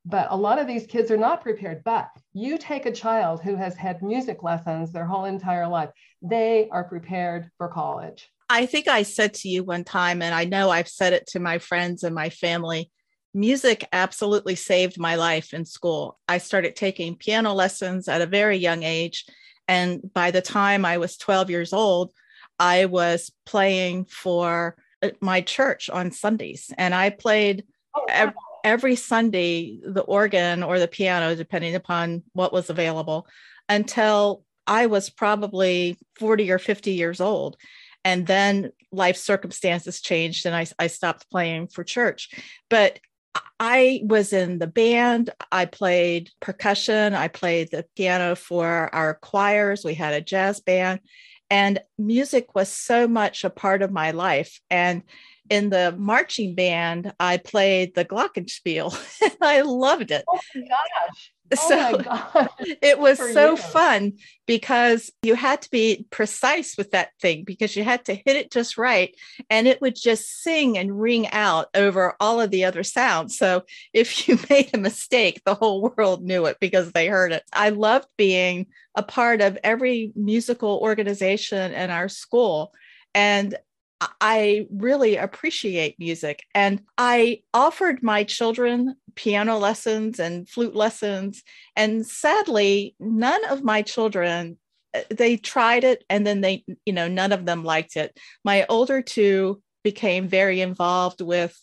[0.05, 1.83] But a lot of these kids are not prepared.
[1.83, 5.89] But you take a child who has had music lessons their whole entire life,
[6.21, 8.29] they are prepared for college.
[8.49, 11.39] I think I said to you one time, and I know I've said it to
[11.39, 12.91] my friends and my family
[13.33, 16.17] music absolutely saved my life in school.
[16.27, 19.25] I started taking piano lessons at a very young age
[19.67, 22.13] and by the time I was 12 years old,
[22.59, 26.71] I was playing for uh, my church on Sundays.
[26.77, 28.33] And I played oh, wow.
[28.63, 33.27] every Sunday the organ or the piano, depending upon what was available,
[33.69, 37.57] until I was probably 40 or 50 years old.
[38.07, 42.29] And then life circumstances changed and I, I stopped playing for church.
[42.69, 43.01] But
[43.59, 45.29] I was in the band.
[45.51, 47.13] I played percussion.
[47.13, 49.83] I played the piano for our choirs.
[49.83, 51.01] We had a jazz band.
[51.49, 54.61] And music was so much a part of my life.
[54.69, 55.03] And
[55.49, 58.97] in the marching band, I played the Glockenspiel.
[59.41, 60.23] I loved it.
[60.29, 61.33] Oh my gosh.
[61.57, 62.47] Oh so
[62.81, 63.57] it was so you.
[63.57, 64.13] fun
[64.45, 68.51] because you had to be precise with that thing because you had to hit it
[68.51, 69.15] just right
[69.49, 73.37] and it would just sing and ring out over all of the other sounds.
[73.37, 77.43] So if you made a mistake, the whole world knew it because they heard it.
[77.53, 82.73] I loved being a part of every musical organization in our school.
[83.13, 83.57] And
[84.21, 86.43] I really appreciate music.
[86.53, 91.43] And I offered my children piano lessons and flute lessons.
[91.75, 94.57] And sadly, none of my children,
[94.95, 98.17] uh, they tried it and then they, you know, none of them liked it.
[98.45, 101.61] My older two became very involved with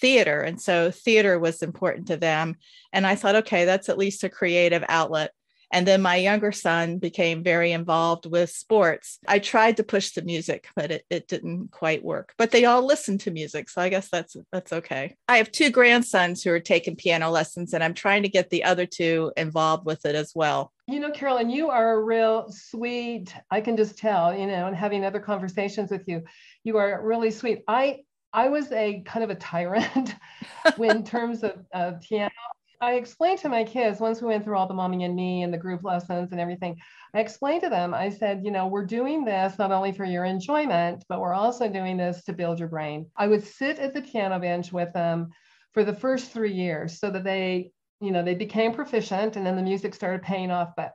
[0.00, 0.40] theater.
[0.40, 2.56] And so theater was important to them.
[2.92, 5.32] And I thought, okay, that's at least a creative outlet.
[5.72, 9.18] And then my younger son became very involved with sports.
[9.26, 12.34] I tried to push the music, but it, it didn't quite work.
[12.36, 13.70] But they all listen to music.
[13.70, 15.16] So I guess that's that's okay.
[15.28, 18.64] I have two grandsons who are taking piano lessons, and I'm trying to get the
[18.64, 20.72] other two involved with it as well.
[20.86, 23.34] You know, Carolyn, you are a real sweet.
[23.50, 26.22] I can just tell, you know, and having other conversations with you,
[26.64, 27.62] you are really sweet.
[27.66, 28.00] I
[28.32, 30.14] I was a kind of a tyrant
[30.78, 32.30] in terms of, of piano.
[32.82, 35.54] I explained to my kids once we went through all the mommy and me and
[35.54, 36.76] the group lessons and everything.
[37.14, 40.24] I explained to them, I said, you know, we're doing this not only for your
[40.24, 43.06] enjoyment, but we're also doing this to build your brain.
[43.16, 45.30] I would sit at the piano bench with them
[45.70, 49.54] for the first three years so that they, you know, they became proficient and then
[49.54, 50.72] the music started paying off.
[50.76, 50.92] But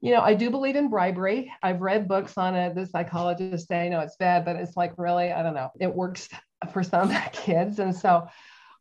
[0.00, 1.52] you know, I do believe in bribery.
[1.62, 2.74] I've read books on it.
[2.74, 6.28] The psychologists say, no, it's bad, but it's like really, I don't know, it works
[6.72, 7.78] for some kids.
[7.78, 8.26] And so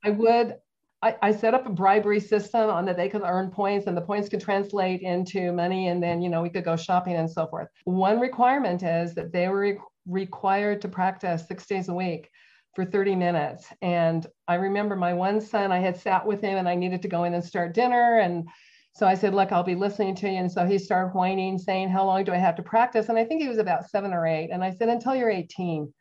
[0.04, 0.56] I would
[1.04, 4.02] I, I, set up a bribery system on that they could earn points and the
[4.02, 7.46] points could translate into money and then you know we could go shopping and so
[7.48, 7.68] forth.
[7.84, 12.30] One requirement is that they were re- required to practice six days a week
[12.76, 13.68] for 30 minutes.
[13.82, 17.08] And i remember my one son i had sat with him and i needed to
[17.08, 18.20] go in and start dinner.
[18.20, 18.48] And
[18.96, 20.38] so i said look i'll be listening to you.
[20.38, 23.10] And so he started whining saying how long do i have to practice?
[23.10, 24.50] And i think he was about seven or eight.
[24.52, 25.94] And i said until you're 18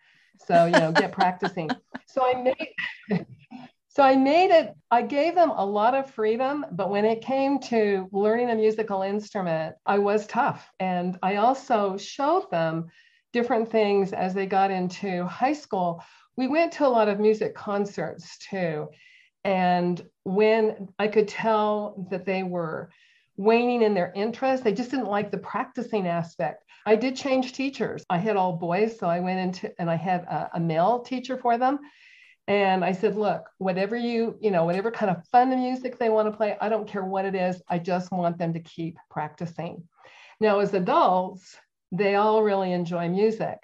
[0.46, 1.68] so you know get practicing.
[2.08, 3.26] So i made
[3.96, 7.58] So I made it, I gave them a lot of freedom, but when it came
[7.60, 10.70] to learning a musical instrument, I was tough.
[10.78, 12.88] And I also showed them
[13.32, 16.04] different things as they got into high school.
[16.36, 18.88] We went to a lot of music concerts too.
[19.44, 22.90] And when I could tell that they were
[23.38, 26.64] waning in their interest, they just didn't like the practicing aspect.
[26.84, 28.04] I did change teachers.
[28.10, 31.38] I had all boys, so I went into and I had a, a male teacher
[31.38, 31.78] for them.
[32.48, 36.30] And I said, look, whatever you, you know, whatever kind of fun music they want
[36.30, 37.60] to play, I don't care what it is.
[37.68, 39.82] I just want them to keep practicing.
[40.38, 41.56] Now, as adults,
[41.90, 43.58] they all really enjoy music.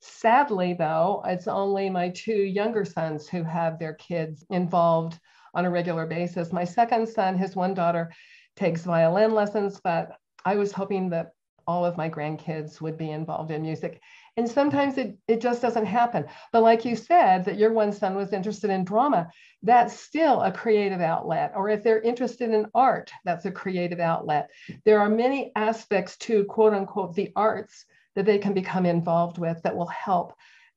[0.00, 5.18] Sadly, though, it's only my two younger sons who have their kids involved
[5.54, 6.52] on a regular basis.
[6.52, 8.12] My second son, his one daughter,
[8.54, 10.12] takes violin lessons, but
[10.44, 11.32] I was hoping that
[11.66, 14.00] all of my grandkids would be involved in music.
[14.38, 16.24] And sometimes it, it just doesn't happen.
[16.52, 19.28] But like you said, that your one son was interested in drama,
[19.64, 21.54] that's still a creative outlet.
[21.56, 24.48] Or if they're interested in art, that's a creative outlet.
[24.84, 29.60] There are many aspects to quote unquote the arts that they can become involved with
[29.64, 30.34] that will help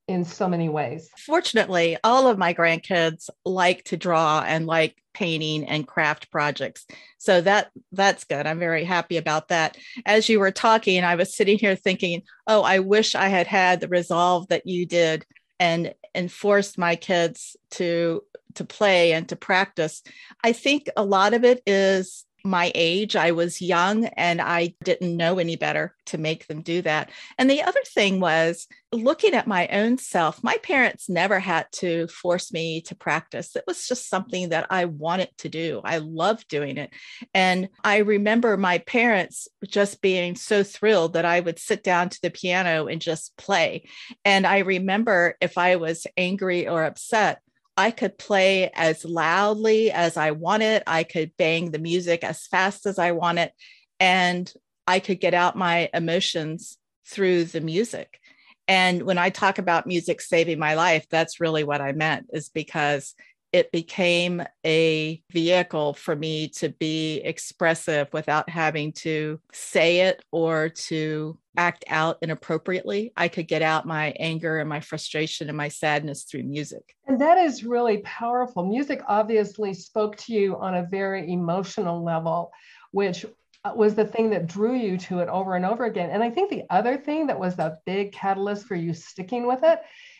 [0.08, 1.10] in so many ways.
[1.18, 6.86] Fortunately, all of my grandkids like to draw and like painting and craft projects.
[7.18, 8.48] So that that's good.
[8.48, 9.78] I'm very happy about that.
[10.06, 13.80] As you were talking, I was sitting here thinking, "Oh, I wish I had had
[13.80, 15.26] the resolve that you did
[15.60, 18.24] and and forced my kids to
[18.56, 20.02] to play and to practice."
[20.44, 23.16] I think a lot of it is my age.
[23.16, 27.10] I was young and I didn't know any better to make them do that.
[27.38, 30.44] And the other thing was looking at my own self.
[30.44, 33.56] My parents never had to force me to practice.
[33.56, 35.82] It was just something that I wanted to do.
[35.84, 36.92] I loved doing it.
[37.34, 42.22] And I remember my parents just being so thrilled that I would sit down to
[42.22, 43.88] the piano and just play.
[44.26, 47.42] And I remember if I was angry or upset,
[47.82, 50.84] I could play as loudly as I wanted.
[50.86, 53.52] I could bang the music as fast as I wanted.
[54.00, 54.54] And
[54.86, 58.20] I could get out my emotions through the music.
[58.68, 62.50] And when I talk about music saving my life, that's really what I meant, is
[62.50, 63.16] because
[63.52, 70.70] it became a vehicle for me to be expressive without having to say it or
[70.70, 73.12] to act out inappropriately.
[73.18, 76.96] I could get out my anger and my frustration and my sadness through music.
[77.08, 78.66] And that is really powerful.
[78.66, 82.52] Music obviously spoke to you on a very emotional level,
[82.92, 83.26] which
[83.66, 86.10] uh, was the thing that drew you to it over and over again.
[86.10, 89.60] And I think the other thing that was a big catalyst for you sticking with
[89.64, 89.80] it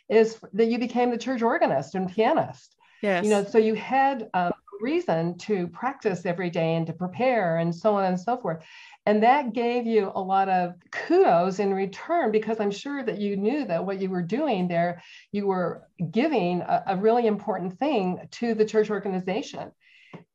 [0.10, 2.76] is that you became the church organist and pianist.
[3.02, 3.24] Yes.
[3.24, 7.74] You know, so you had um, reason to practice every day and to prepare and
[7.74, 8.64] so on and so forth.
[9.06, 13.38] And that gave you a lot of kudos in return because I'm sure that you
[13.38, 18.28] knew that what you were doing there, you were giving a, a really important thing
[18.32, 19.72] to the church organization.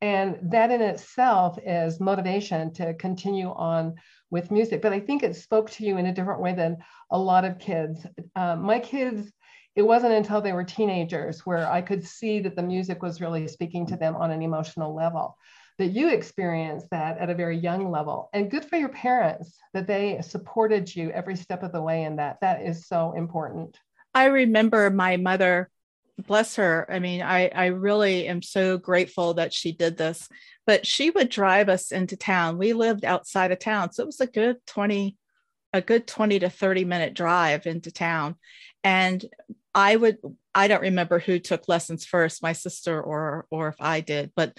[0.00, 3.94] And that in itself is motivation to continue on
[4.30, 4.82] with music.
[4.82, 6.78] But I think it spoke to you in a different way than
[7.10, 8.06] a lot of kids.
[8.34, 9.30] Um, my kids
[9.76, 13.46] it wasn't until they were teenagers where I could see that the music was really
[13.46, 15.36] speaking to them on an emotional level.
[15.78, 18.30] That you experienced that at a very young level.
[18.32, 22.16] And good for your parents that they supported you every step of the way in
[22.16, 22.38] that.
[22.40, 23.78] That is so important.
[24.14, 25.68] I remember my mother,
[26.26, 26.86] bless her.
[26.90, 30.26] I mean, I, I really am so grateful that she did this,
[30.66, 32.56] but she would drive us into town.
[32.56, 33.92] We lived outside of town.
[33.92, 35.14] So it was a good 20,
[35.74, 38.36] a good 20 to 30 minute drive into town.
[38.82, 39.22] And
[39.76, 40.16] I would
[40.54, 44.58] I don't remember who took lessons first, my sister or or if I did, but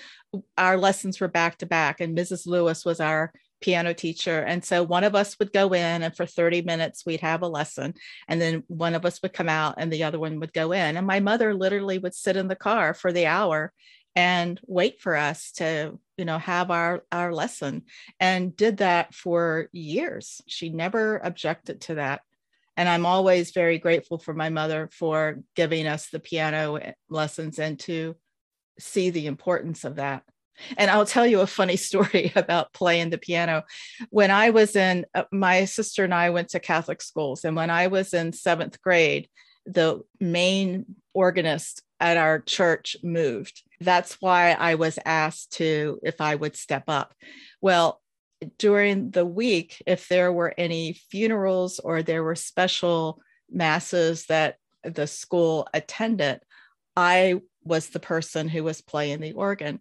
[0.57, 2.45] our lessons were back to back and Mrs.
[2.45, 4.39] Lewis was our piano teacher.
[4.43, 7.47] And so one of us would go in and for 30 minutes we'd have a
[7.47, 7.95] lesson
[8.27, 10.95] and then one of us would come out and the other one would go in.
[10.95, 13.73] And my mother literally would sit in the car for the hour
[14.15, 17.83] and wait for us to you know have our our lesson
[18.19, 20.41] and did that for years.
[20.45, 22.21] She never objected to that
[22.77, 27.79] and i'm always very grateful for my mother for giving us the piano lessons and
[27.79, 28.15] to
[28.79, 30.23] see the importance of that.
[30.77, 33.63] And i'll tell you a funny story about playing the piano.
[34.09, 37.69] When i was in uh, my sister and i went to catholic schools and when
[37.69, 39.27] i was in seventh grade
[39.65, 43.63] the main organist at our church moved.
[43.81, 47.13] That's why i was asked to if i would step up.
[47.61, 48.01] Well
[48.57, 55.07] during the week, if there were any funerals or there were special masses that the
[55.07, 56.41] school attended,
[56.95, 59.79] I was the person who was playing the organ.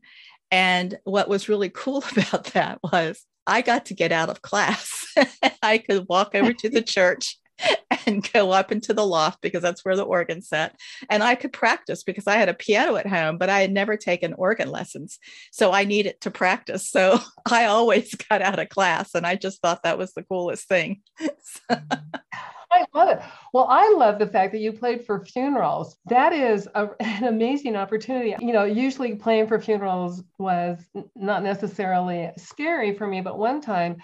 [0.51, 5.15] And what was really cool about that was I got to get out of class.
[5.63, 7.39] I could walk over to the church
[8.07, 10.77] and go up into the loft because that's where the organ sat.
[11.11, 13.97] And I could practice because I had a piano at home, but I had never
[13.97, 15.19] taken organ lessons.
[15.53, 16.89] So I needed to practice.
[16.89, 17.19] So
[17.51, 21.03] I always got out of class and I just thought that was the coolest thing.
[22.77, 23.21] I love it.
[23.55, 25.97] Well, I love the fact that you played for funerals.
[26.07, 28.35] That is a, an amazing opportunity.
[28.39, 30.79] You know, usually playing for funerals was
[31.15, 33.97] not necessarily scary for me, but one time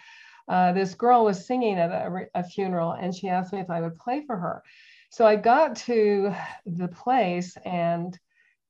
[0.48, 3.80] uh, this girl was singing at a, a funeral and she asked me if I
[3.80, 4.62] would play for her.
[5.10, 6.34] So I got to
[6.64, 8.18] the place and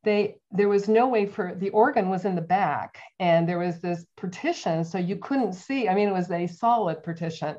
[0.05, 3.81] they there was no way for the organ was in the back and there was
[3.81, 7.57] this partition so you couldn't see i mean it was a solid partition.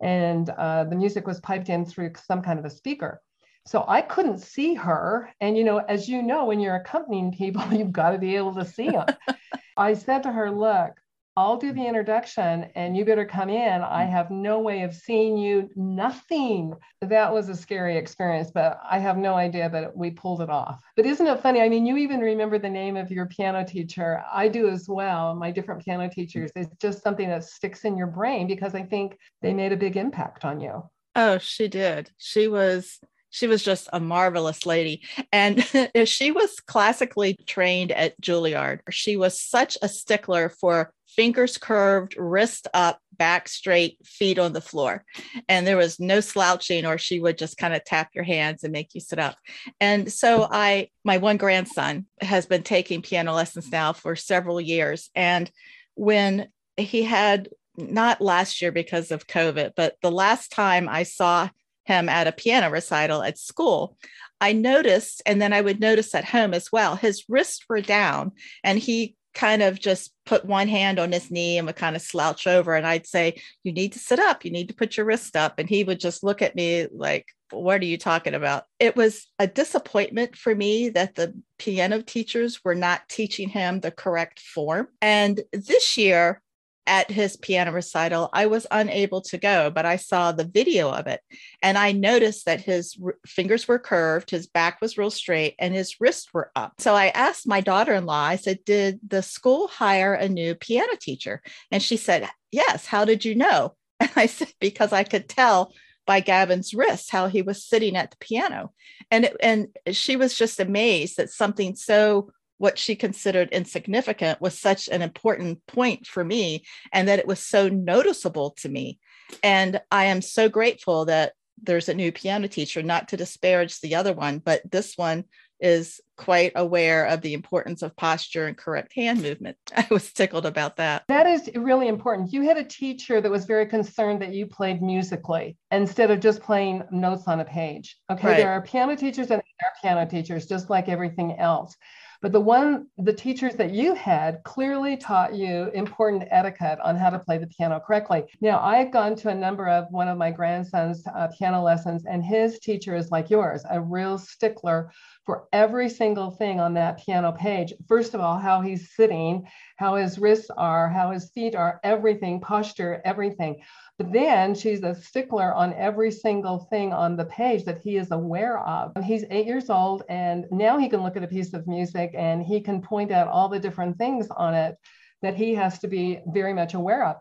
[0.00, 3.20] And uh, the music was piped in through some kind of a speaker.
[3.66, 7.62] So i couldn't see her and you know as you know when you're accompanying people
[7.72, 9.06] you've got to be able to see them
[9.76, 10.92] i said to her look
[11.38, 13.80] I'll do the introduction and you better come in.
[13.80, 14.10] I mm.
[14.10, 16.74] have no way of seeing you, nothing.
[17.00, 20.82] That was a scary experience, but I have no idea, but we pulled it off.
[20.96, 21.60] But isn't it funny?
[21.60, 24.24] I mean, you even remember the name of your piano teacher.
[24.32, 26.50] I do as well, my different piano teachers.
[26.56, 29.96] It's just something that sticks in your brain because I think they made a big
[29.96, 30.90] impact on you.
[31.14, 32.10] Oh, she did.
[32.18, 32.98] She was
[33.30, 35.02] she was just a marvelous lady.
[35.32, 35.64] And
[36.04, 38.80] she was classically trained at Juilliard.
[38.90, 44.60] She was such a stickler for fingers curved, wrist up, back straight, feet on the
[44.60, 45.04] floor.
[45.48, 48.72] And there was no slouching, or she would just kind of tap your hands and
[48.72, 49.36] make you sit up.
[49.80, 55.10] And so I, my one grandson has been taking piano lessons now for several years.
[55.14, 55.50] And
[55.94, 61.48] when he had not last year because of COVID, but the last time I saw
[61.84, 63.96] him at a piano recital at school,
[64.40, 68.32] I noticed, and then I would notice at home as well, his wrists were down
[68.62, 72.02] and he kind of just put one hand on his knee and would kind of
[72.02, 72.74] slouch over.
[72.74, 74.44] And I'd say, You need to sit up.
[74.44, 75.58] You need to put your wrist up.
[75.58, 78.64] And he would just look at me like, What are you talking about?
[78.80, 83.92] It was a disappointment for me that the piano teachers were not teaching him the
[83.92, 84.88] correct form.
[85.00, 86.42] And this year,
[86.88, 91.06] at his piano recital, I was unable to go, but I saw the video of
[91.06, 91.20] it
[91.62, 95.74] and I noticed that his r- fingers were curved, his back was real straight, and
[95.74, 96.74] his wrists were up.
[96.78, 100.54] So I asked my daughter in law, I said, Did the school hire a new
[100.54, 101.42] piano teacher?
[101.70, 102.86] And she said, Yes.
[102.86, 103.74] How did you know?
[104.00, 105.72] And I said, Because I could tell
[106.06, 108.72] by Gavin's wrists how he was sitting at the piano.
[109.10, 114.58] And, it, and she was just amazed that something so what she considered insignificant was
[114.58, 118.98] such an important point for me and that it was so noticeable to me.
[119.42, 121.32] And I am so grateful that
[121.62, 125.24] there's a new piano teacher, not to disparage the other one, but this one
[125.60, 129.56] is quite aware of the importance of posture and correct hand movement.
[129.76, 131.04] I was tickled about that.
[131.08, 132.32] That is really important.
[132.32, 136.42] You had a teacher that was very concerned that you played musically instead of just
[136.42, 137.96] playing notes on a page.
[138.10, 138.36] Okay, right.
[138.36, 141.76] there are piano teachers and there are piano teachers, just like everything else.
[142.20, 147.10] But the one, the teachers that you had clearly taught you important etiquette on how
[147.10, 148.24] to play the piano correctly.
[148.40, 152.24] Now, I've gone to a number of one of my grandson's uh, piano lessons, and
[152.24, 154.90] his teacher is like yours, a real stickler
[155.28, 157.74] for every single thing on that piano page.
[157.86, 162.40] First of all, how he's sitting, how his wrists are, how his feet are, everything,
[162.40, 163.60] posture, everything.
[163.98, 168.10] But then she's a stickler on every single thing on the page that he is
[168.10, 168.92] aware of.
[169.04, 172.42] He's eight years old, and now he can look at a piece of music and
[172.42, 174.78] he can point out all the different things on it
[175.20, 177.16] that he has to be very much aware of.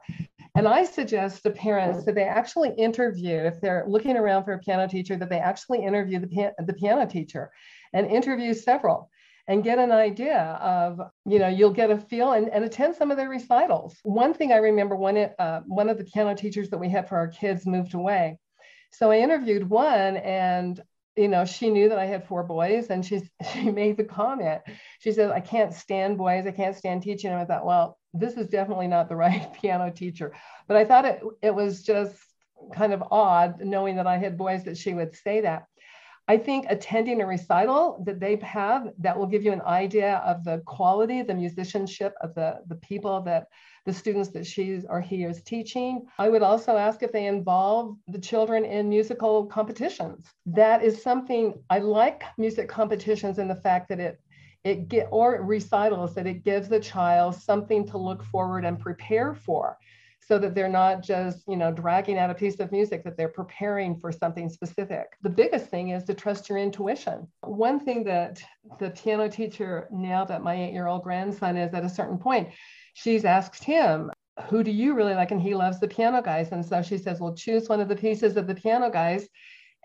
[0.55, 4.59] And I suggest to parents that they actually interview, if they're looking around for a
[4.59, 7.51] piano teacher, that they actually interview the, the piano teacher
[7.93, 9.09] and interview several
[9.47, 13.11] and get an idea of, you know, you'll get a feel and, and attend some
[13.11, 13.95] of their recitals.
[14.03, 17.15] One thing I remember it, uh, one of the piano teachers that we had for
[17.17, 18.39] our kids moved away.
[18.91, 20.81] So I interviewed one and
[21.17, 23.21] you know, she knew that I had four boys and she,
[23.53, 24.61] she made the comment.
[24.99, 26.45] She said, I can't stand boys.
[26.45, 27.31] I can't stand teaching.
[27.31, 30.33] And I thought, well, this is definitely not the right piano teacher.
[30.67, 32.15] But I thought it, it was just
[32.73, 35.65] kind of odd knowing that I had boys that she would say that.
[36.30, 40.43] I think attending a recital that they have that will give you an idea of
[40.43, 43.47] the quality, the musicianship of the, the people that
[43.86, 46.05] the students that she's or he is teaching.
[46.19, 50.28] I would also ask if they involve the children in musical competitions.
[50.45, 54.19] That is something I like music competitions and the fact that it
[54.63, 59.34] it get or recitals that it gives the child something to look forward and prepare
[59.34, 59.78] for
[60.28, 63.30] so that they're not just you know dragging out a piece of music that they're
[63.30, 68.41] preparing for something specific the biggest thing is to trust your intuition one thing that
[68.80, 72.49] the piano teacher now that my eight year old grandson is at a certain point
[72.93, 74.11] she's asked him
[74.49, 75.32] who do you really like?
[75.32, 76.51] And he loves the piano guys.
[76.51, 79.28] And so she says, well, choose one of the pieces of the piano guys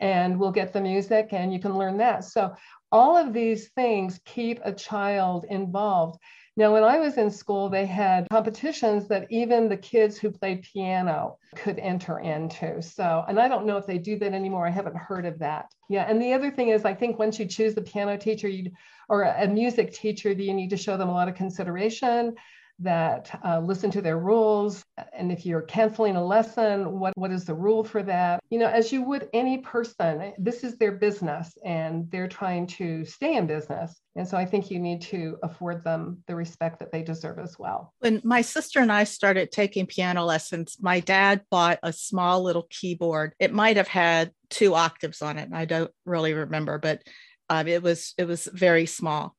[0.00, 2.24] and we'll get the music and you can learn that.
[2.24, 2.54] So
[2.90, 6.18] all of these things keep a child involved.
[6.54, 10.62] Now, when I was in school, they had competitions that even the kids who played
[10.62, 12.82] piano could enter into.
[12.82, 14.66] So, and I don't know if they do that anymore.
[14.66, 15.72] I haven't heard of that.
[15.88, 16.04] Yeah.
[16.06, 18.70] And the other thing is, I think once you choose the piano teacher you
[19.08, 22.34] or a music teacher, you need to show them a lot of consideration
[22.82, 24.84] that uh, listen to their rules.
[25.12, 28.40] And if you're canceling a lesson, what, what is the rule for that?
[28.50, 33.04] You know, as you would any person, this is their business and they're trying to
[33.04, 34.00] stay in business.
[34.16, 37.58] And so I think you need to afford them the respect that they deserve as
[37.58, 37.92] well.
[38.00, 42.66] When my sister and I started taking piano lessons, my dad bought a small little
[42.68, 43.34] keyboard.
[43.38, 45.44] It might have had two octaves on it.
[45.44, 47.02] And I don't really remember, but
[47.48, 49.36] um, it was it was very small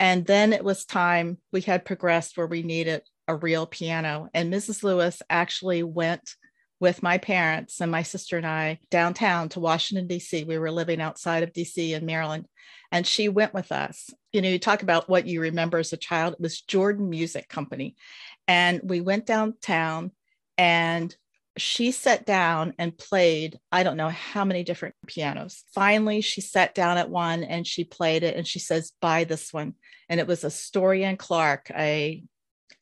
[0.00, 4.30] and then it was time we had progressed where we needed a real piano.
[4.32, 4.82] And Mrs.
[4.82, 6.34] Lewis actually went
[6.80, 10.44] with my parents and my sister and I downtown to Washington, D.C.
[10.44, 11.92] We were living outside of D.C.
[11.92, 12.46] in Maryland.
[12.90, 14.08] And she went with us.
[14.32, 16.32] You know, you talk about what you remember as a child.
[16.32, 17.94] It was Jordan Music Company.
[18.48, 20.12] And we went downtown
[20.56, 21.14] and
[21.56, 25.64] she sat down and played i don't know how many different pianos.
[25.74, 29.52] Finally she sat down at one and she played it and she says buy this
[29.52, 29.74] one.
[30.08, 32.22] And it was a story clark a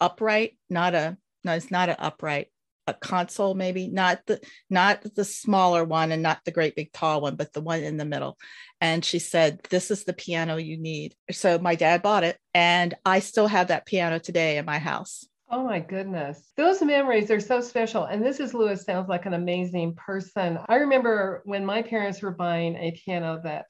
[0.01, 2.49] upright not a no it's not an upright
[2.87, 4.41] a console maybe not the
[4.71, 7.97] not the smaller one and not the great big tall one but the one in
[7.97, 8.39] the middle.
[8.81, 11.15] And she said this is the piano you need.
[11.31, 15.27] So my dad bought it and i still have that piano today in my house
[15.51, 16.53] Oh my goodness.
[16.57, 18.05] Those memories are so special.
[18.05, 18.53] And Mrs.
[18.53, 20.59] Lewis sounds like an amazing person.
[20.69, 23.65] I remember when my parents were buying a piano that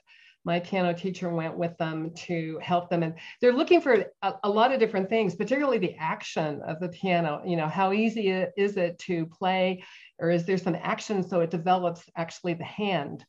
[0.44, 4.48] my piano teacher went with them to help them and they're looking for a, a,
[4.48, 8.76] lot of different things particularly the action of the piano you know how easy is
[8.76, 9.82] it to play
[10.20, 13.26] or is there some action so it develops actually the hand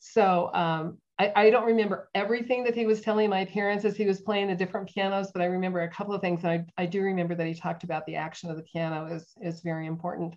[0.00, 4.06] so um, I, I, don't remember everything that he was telling my parents as he
[4.06, 6.44] was playing the different pianos, but I remember a couple of things.
[6.44, 9.26] And I, I do remember that he talked about the action of the piano is,
[9.42, 10.34] is very important.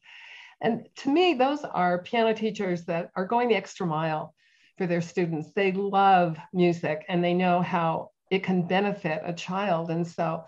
[0.61, 4.33] And to me, those are piano teachers that are going the extra mile
[4.77, 5.51] for their students.
[5.53, 9.91] They love music and they know how it can benefit a child.
[9.91, 10.45] And so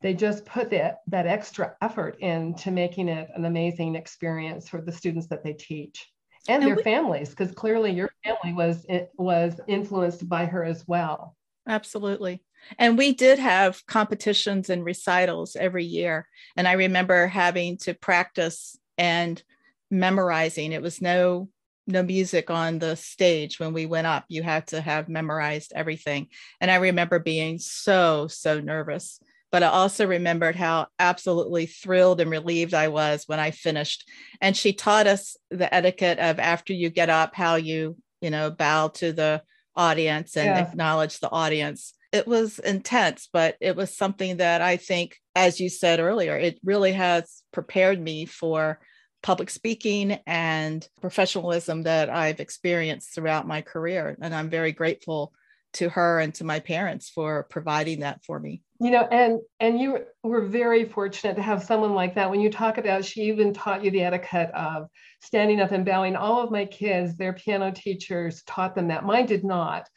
[0.00, 4.92] they just put that, that extra effort into making it an amazing experience for the
[4.92, 6.08] students that they teach
[6.48, 10.86] and, their we, families because clearly your family was it was influenced by her as
[10.86, 11.36] well.
[11.66, 12.42] Absolutely.
[12.78, 16.26] And we did have competitions and recitals every year.
[16.56, 19.42] And i remember having to practice and
[19.90, 20.72] memorizing.
[20.72, 21.48] It was no
[21.86, 24.24] no music on the stage when we went up.
[24.28, 26.28] You had to have memorized everything.
[26.60, 29.20] And i remember being so so nervous
[29.50, 34.08] but I also remembered how absolutely thrilled and relieved I was when I finished.
[34.40, 38.50] And she taught us the etiquette of after you get up, how you, you know,
[38.50, 39.42] bow to the
[39.74, 40.60] audience and yeah.
[40.60, 41.94] acknowledge the audience.
[42.12, 46.58] It was intense, but it was something that I think, as you said earlier, it
[46.64, 48.80] really has prepared me for
[49.22, 54.16] public speaking and professionalism that I've experienced throughout my career.
[54.20, 55.32] And I'm very grateful
[55.74, 58.62] to her and to my parents for providing that for me.
[58.80, 62.30] You know and and you were very fortunate to have someone like that.
[62.30, 64.88] When you talk about she even taught you the etiquette of
[65.20, 66.16] standing up and bowing.
[66.16, 69.04] All of my kids their piano teachers taught them that.
[69.04, 69.88] Mine did not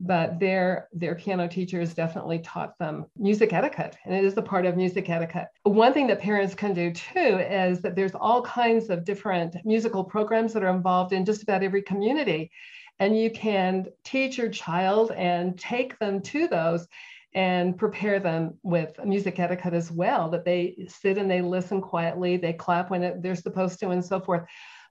[0.00, 4.66] but their their piano teachers definitely taught them music etiquette and it is a part
[4.66, 5.48] of music etiquette.
[5.62, 10.04] One thing that parents can do too is that there's all kinds of different musical
[10.04, 12.50] programs that are involved in just about every community
[12.98, 16.86] and you can teach your child and take them to those
[17.34, 22.38] and prepare them with music etiquette as well that they sit and they listen quietly
[22.38, 24.42] they clap when it, they're supposed to and so forth.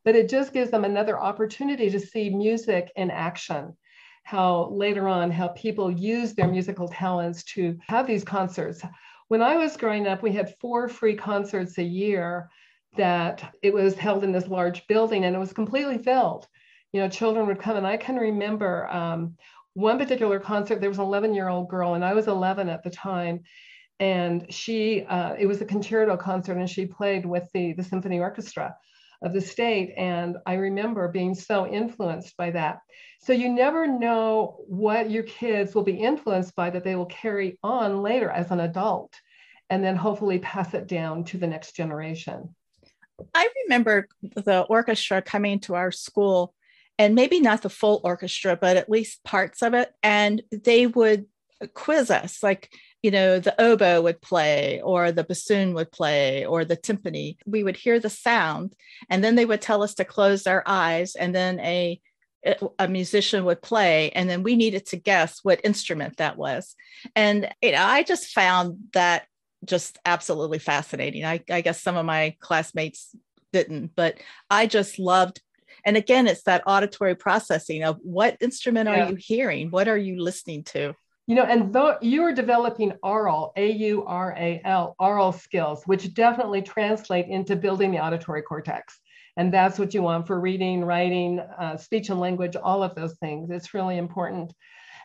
[0.04, 3.76] But it just gives them another opportunity to see music in action
[4.24, 8.82] how later on how people use their musical talents to have these concerts.
[9.28, 12.50] When i was growing up we had four free concerts a year
[12.96, 16.48] that it was held in this large building and it was completely filled
[16.96, 17.76] you know, children would come.
[17.76, 19.36] And I can remember um,
[19.74, 22.86] one particular concert, there was an 11 year old girl, and I was 11 at
[22.86, 23.42] the time.
[24.00, 28.20] And she, uh, it was a concerto concert, and she played with the, the symphony
[28.20, 28.78] orchestra
[29.22, 29.94] of the state.
[29.98, 32.80] And I remember being so influenced by that.
[33.20, 37.60] So you never know what your kids will be influenced by that they will carry
[37.62, 39.14] on later as an adult,
[39.70, 42.56] and then hopefully pass it down to the next generation.
[43.34, 46.54] I remember the orchestra coming to our school
[46.98, 49.92] and maybe not the full orchestra, but at least parts of it.
[50.02, 51.26] And they would
[51.74, 52.72] quiz us like,
[53.02, 57.38] you know, the oboe would play or the bassoon would play or the timpani.
[57.46, 58.74] We would hear the sound
[59.10, 62.00] and then they would tell us to close our eyes and then a
[62.78, 66.76] a musician would play and then we needed to guess what instrument that was
[67.16, 69.26] and you know, i just found that
[69.64, 73.16] just absolutely fascinating I, I guess some of my classmates
[73.52, 74.20] didn't but
[74.52, 75.42] i just loved
[75.86, 79.06] and again it's that auditory processing of what instrument yeah.
[79.06, 80.94] are you hearing what are you listening to
[81.28, 87.56] you know and though you are developing aural a-u-r-a-l aural skills which definitely translate into
[87.56, 89.00] building the auditory cortex
[89.38, 93.16] and that's what you want for reading writing uh, speech and language all of those
[93.20, 94.54] things it's really important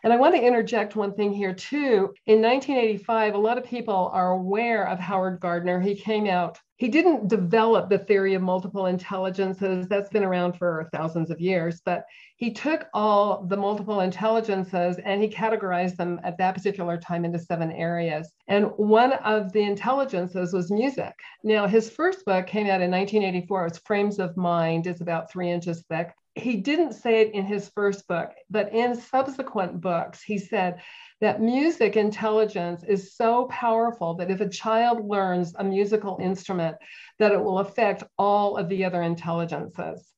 [0.03, 2.13] and I want to interject one thing here too.
[2.25, 5.79] In 1985, a lot of people are aware of Howard Gardner.
[5.79, 9.87] He came out, he didn't develop the theory of multiple intelligences.
[9.87, 12.05] That's been around for thousands of years, but
[12.37, 17.37] he took all the multiple intelligences and he categorized them at that particular time into
[17.37, 18.31] seven areas.
[18.47, 21.13] And one of the intelligences was music.
[21.43, 23.67] Now, his first book came out in 1984.
[23.67, 24.87] It's Frames of Mind.
[24.87, 28.95] It's about three inches thick he didn't say it in his first book, but in
[28.95, 30.81] subsequent books, he said
[31.21, 36.75] that music intelligence is so powerful that if a child learns a musical instrument,
[37.19, 40.11] that it will affect all of the other intelligences.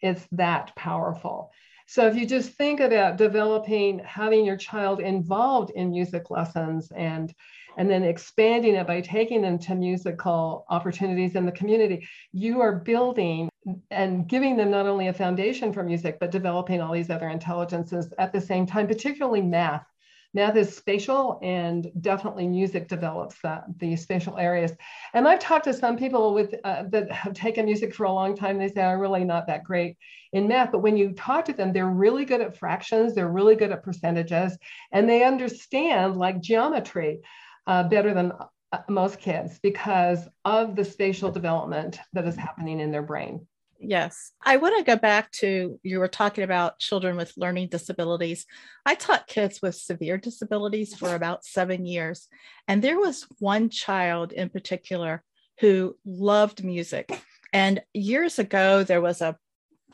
[0.00, 1.50] It's that powerful.
[1.86, 7.34] So if you just think about developing, having your child involved in music lessons and
[7.76, 12.76] and then expanding it by taking them to musical opportunities in the community, you are
[12.76, 13.48] building
[13.90, 18.12] and giving them not only a foundation for music, but developing all these other intelligences
[18.18, 19.84] at the same time, particularly math.
[20.34, 24.72] Math is spatial, and definitely music develops that, the spatial areas.
[25.14, 28.36] And I've talked to some people with uh, that have taken music for a long
[28.36, 28.58] time.
[28.58, 29.96] They say I'm really not that great
[30.32, 33.14] in math, but when you talk to them, they're really good at fractions.
[33.14, 34.58] They're really good at percentages,
[34.90, 37.20] and they understand like geometry
[37.68, 38.32] uh, better than
[38.72, 43.46] uh, most kids because of the spatial development that is happening in their brain.
[43.86, 44.32] Yes.
[44.42, 48.46] I want to go back to you were talking about children with learning disabilities.
[48.86, 52.28] I taught kids with severe disabilities for about seven years.
[52.66, 55.22] And there was one child in particular
[55.60, 57.10] who loved music.
[57.52, 59.36] And years ago, there was a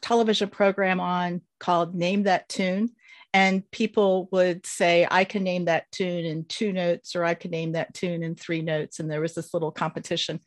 [0.01, 2.91] television program on called Name That Tune
[3.33, 7.51] and people would say i can name that tune in two notes or i can
[7.51, 10.41] name that tune in three notes and there was this little competition.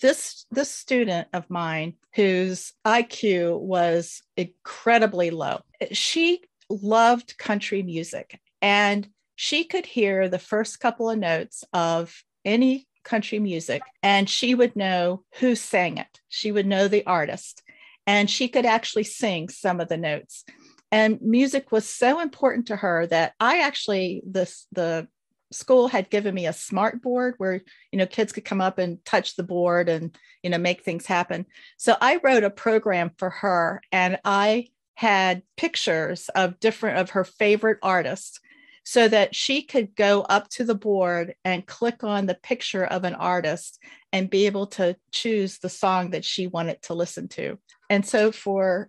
[0.00, 5.60] This this student of mine whose iq was incredibly low
[5.92, 12.88] she loved country music and she could hear the first couple of notes of any
[13.04, 16.20] country music and she would know who sang it.
[16.28, 17.62] She would know the artist
[18.06, 20.44] and she could actually sing some of the notes
[20.90, 25.06] and music was so important to her that i actually this the
[25.50, 27.62] school had given me a smart board where
[27.92, 31.06] you know kids could come up and touch the board and you know make things
[31.06, 31.46] happen.
[31.76, 37.24] So i wrote a program for her and i had pictures of different of her
[37.24, 38.40] favorite artists
[38.84, 43.04] so that she could go up to the board and click on the picture of
[43.04, 43.78] an artist
[44.12, 47.58] and be able to choose the song that she wanted to listen to.
[47.90, 48.88] And so for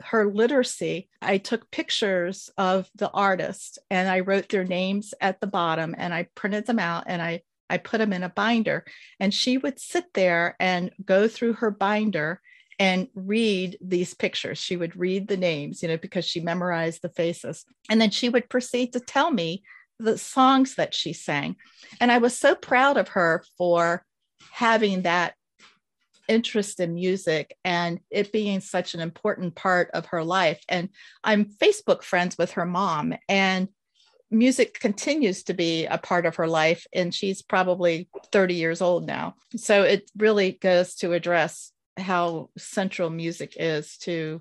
[0.00, 5.46] her literacy, I took pictures of the artist and I wrote their names at the
[5.46, 8.84] bottom and I printed them out and I I put them in a binder
[9.20, 12.40] and she would sit there and go through her binder
[12.80, 14.58] and read these pictures.
[14.58, 17.64] She would read the names, you know, because she memorized the faces.
[17.88, 19.62] And then she would proceed to tell me
[20.00, 21.56] the songs that she sang.
[22.00, 24.04] And I was so proud of her for
[24.50, 25.34] having that
[26.30, 30.62] interest in music and it being such an important part of her life.
[30.68, 30.88] And
[31.24, 33.68] I'm Facebook friends with her mom, and
[34.30, 36.86] music continues to be a part of her life.
[36.92, 39.34] And she's probably 30 years old now.
[39.56, 44.40] So it really goes to address how central music is to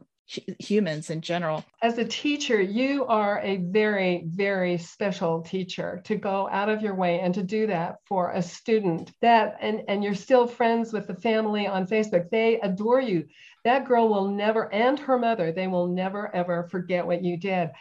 [0.60, 1.66] humans in general.
[1.82, 6.96] As a teacher, you are a very, very special teacher to go out of your
[6.96, 11.08] way and to do that for a student that, and, and you're still friends with
[11.08, 12.30] the family on Facebook.
[12.30, 13.26] They adore you.
[13.66, 17.72] That girl will never, and her mother, they will never, ever forget what you did.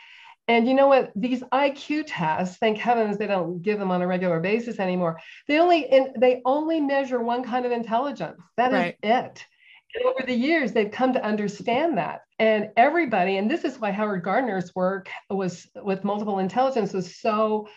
[0.48, 1.12] And you know what?
[1.14, 5.20] These IQ tests, thank heavens they don't give them on a regular basis anymore.
[5.46, 5.86] They only
[6.18, 8.40] they only measure one kind of intelligence.
[8.56, 8.96] That right.
[9.02, 9.46] is it.
[10.04, 12.22] Over the years, they've come to understand that.
[12.38, 17.68] And everybody, and this is why Howard Gardner's work was with multiple intelligence was so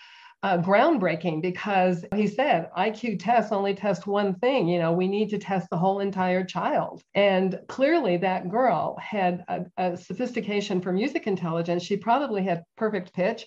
[0.44, 4.68] uh, groundbreaking because he said IQ tests only test one thing.
[4.68, 7.04] You know, we need to test the whole entire child.
[7.14, 11.84] And clearly, that girl had a, a sophistication for music intelligence.
[11.84, 13.46] She probably had perfect pitch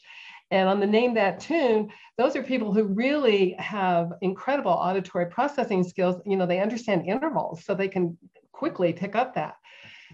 [0.50, 5.82] And on the name that tune, those are people who really have incredible auditory processing
[5.84, 6.20] skills.
[6.26, 8.18] You know, they understand intervals, so they can
[8.54, 9.56] quickly pick up that.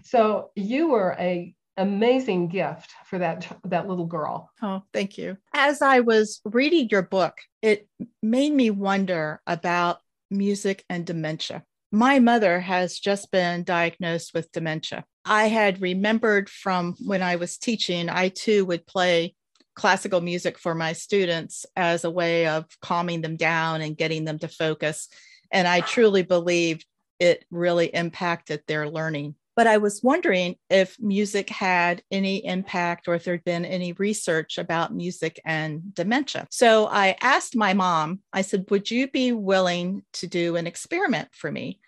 [0.03, 4.49] So you were a amazing gift for that that little girl.
[4.61, 5.37] Oh, thank you.
[5.53, 7.87] As I was reading your book, it
[8.21, 11.63] made me wonder about music and dementia.
[11.91, 15.05] My mother has just been diagnosed with dementia.
[15.25, 19.35] I had remembered from when I was teaching, I too would play
[19.75, 24.39] classical music for my students as a way of calming them down and getting them
[24.39, 25.09] to focus.
[25.51, 26.85] And I truly believed
[27.21, 29.35] it really impacted their learning.
[29.55, 34.57] But I was wondering if music had any impact or if there'd been any research
[34.57, 36.47] about music and dementia.
[36.49, 41.29] So I asked my mom, I said, Would you be willing to do an experiment
[41.31, 41.79] for me?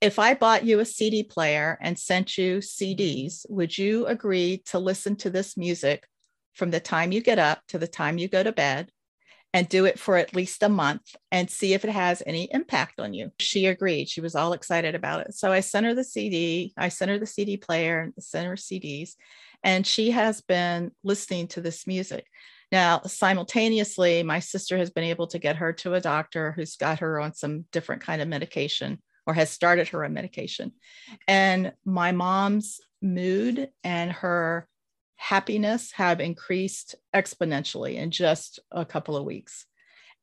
[0.00, 4.78] If I bought you a CD player and sent you CDs, would you agree to
[4.78, 6.08] listen to this music
[6.54, 8.90] from the time you get up to the time you go to bed
[9.54, 12.98] and do it for at least a month and see if it has any impact
[12.98, 13.30] on you.
[13.38, 14.08] She agreed.
[14.08, 15.34] She was all excited about it.
[15.34, 16.72] So I sent her the CD.
[16.76, 19.10] I sent her the CD player and sent her CDs.
[19.62, 22.26] And she has been listening to this music.
[22.72, 27.00] Now, simultaneously, my sister has been able to get her to a doctor who's got
[27.00, 30.72] her on some different kind of medication or has started her on medication.
[31.28, 34.66] And my mom's mood and her
[35.22, 39.66] happiness have increased exponentially in just a couple of weeks.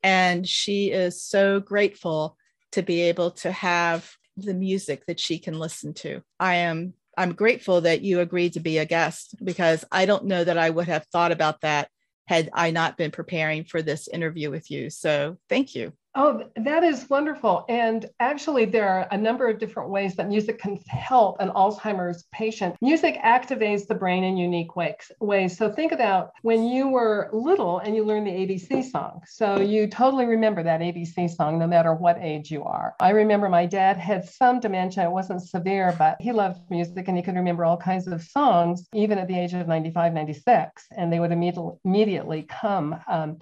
[0.04, 2.36] And she is so grateful
[2.74, 6.22] to be able to have the music that she can listen to.
[6.38, 10.44] I am I'm grateful that you agreed to be a guest because I don't know
[10.44, 11.90] that I would have thought about that
[12.28, 14.90] had I not been preparing for this interview with you.
[14.90, 15.94] So, thank you.
[16.16, 17.66] Oh, that is wonderful.
[17.70, 22.26] And actually, there are a number of different ways that music can help an Alzheimer's
[22.32, 22.76] patient.
[22.82, 25.56] Music activates the brain in unique ways.
[25.56, 29.22] So think about when you were little and you learned the ABC song.
[29.28, 32.96] So you totally remember that ABC song, no matter what age you are.
[33.00, 35.04] I remember my dad had some dementia.
[35.04, 38.88] It wasn't severe, but he loved music and he could remember all kinds of songs,
[38.94, 40.88] even at the age of 95, 96.
[40.98, 43.00] And they would immediately, come.
[43.08, 43.38] Um,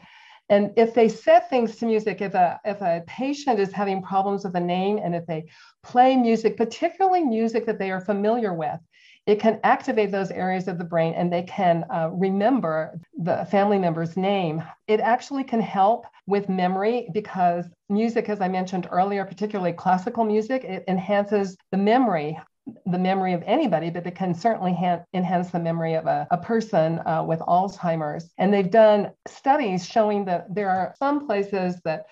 [0.49, 4.45] and if they set things to music, if a, if a patient is having problems
[4.45, 5.45] with a name and if they
[5.83, 8.79] play music, particularly music that they are familiar with,
[9.25, 13.77] it can activate those areas of the brain and they can uh, remember the family
[13.77, 14.63] member's name.
[14.87, 20.63] It actually can help with memory because music, as I mentioned earlier, particularly classical music,
[20.63, 22.37] it enhances the memory
[22.85, 26.37] the memory of anybody, but it can certainly ha- enhance the memory of a, a
[26.37, 28.31] person uh, with Alzheimer's.
[28.37, 32.05] And they've done studies showing that there are some places that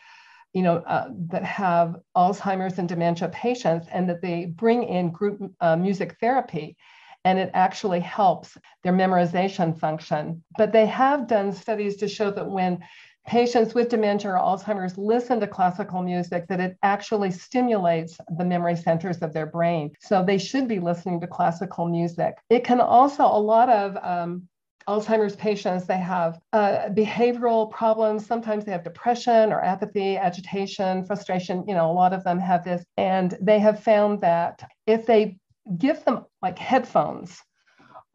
[0.54, 5.52] you know, uh, that have Alzheimer's and dementia patients, and that they bring in group
[5.60, 6.78] uh, music therapy,
[7.26, 10.42] and it actually helps their memorization function.
[10.58, 12.86] But they have done studies to show that when
[13.26, 18.76] patients with dementia or Alzheimer's listen to classical music, that it actually stimulates the memory
[18.76, 19.92] centers of their brain.
[20.00, 22.38] So they should be listening to classical music.
[22.50, 24.48] It can also, a lot of um,
[24.88, 28.26] Alzheimer's patients, they have uh, behavioral problems.
[28.26, 31.64] Sometimes they have depression or apathy, agitation, frustration.
[31.68, 32.86] You know, a lot of them have this.
[32.98, 35.38] And they have found that if they
[35.78, 37.42] give them like headphones,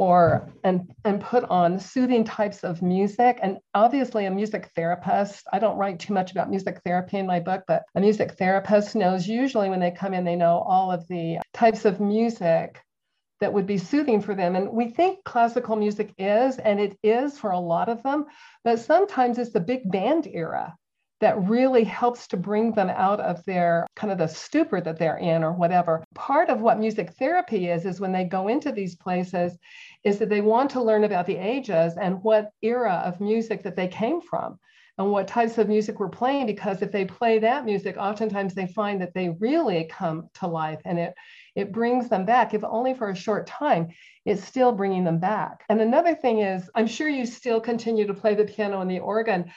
[0.01, 3.39] or and and put on soothing types of music.
[3.43, 7.39] And obviously a music therapist i don't write too much about music therapy in my
[7.39, 11.07] book but a music therapist knows usually when they come in they know all of
[11.09, 12.81] the types of music
[13.41, 14.55] that would be soothing for them.
[14.55, 18.25] And we think classical music is and it is for a lot of them
[18.65, 20.75] but sometimes it's the big band era
[21.21, 25.19] that really helps to bring them out of their kind of the stupor that they're
[25.19, 26.03] in or whatever.
[26.15, 29.59] Part of what music therapy is, is when they go into these places,
[30.03, 33.77] is that they want to learn about the ages and what era of music that
[33.77, 34.59] they came from
[34.97, 36.47] and what types of music we're playing.
[36.47, 40.81] Because if they play that music, oftentimes they find that they really come to life
[40.85, 41.15] and it
[41.57, 43.89] it brings them back, if only for a short time,
[44.25, 45.65] it's still bringing them back.
[45.69, 49.01] And another thing is, I'm sure you still continue to play the piano and the
[49.01, 49.51] organ.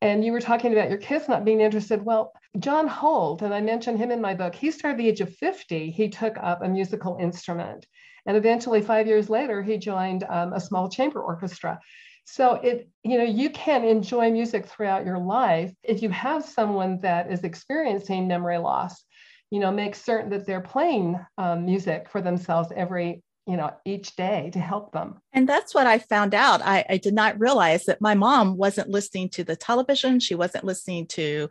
[0.00, 2.04] And you were talking about your kids not being interested.
[2.04, 5.20] Well, John Holt, and I mentioned him in my book, he started at the age
[5.20, 5.90] of 50.
[5.90, 7.86] He took up a musical instrument.
[8.26, 11.80] And eventually, five years later, he joined um, a small chamber orchestra.
[12.26, 15.72] So it, you know, you can enjoy music throughout your life.
[15.82, 19.02] If you have someone that is experiencing memory loss,
[19.50, 24.14] you know, make certain that they're playing um, music for themselves every you know each
[24.14, 27.86] day to help them and that's what i found out I, I, did not realize
[27.86, 31.48] that my mom wasn't listening to the television she wasn't listening to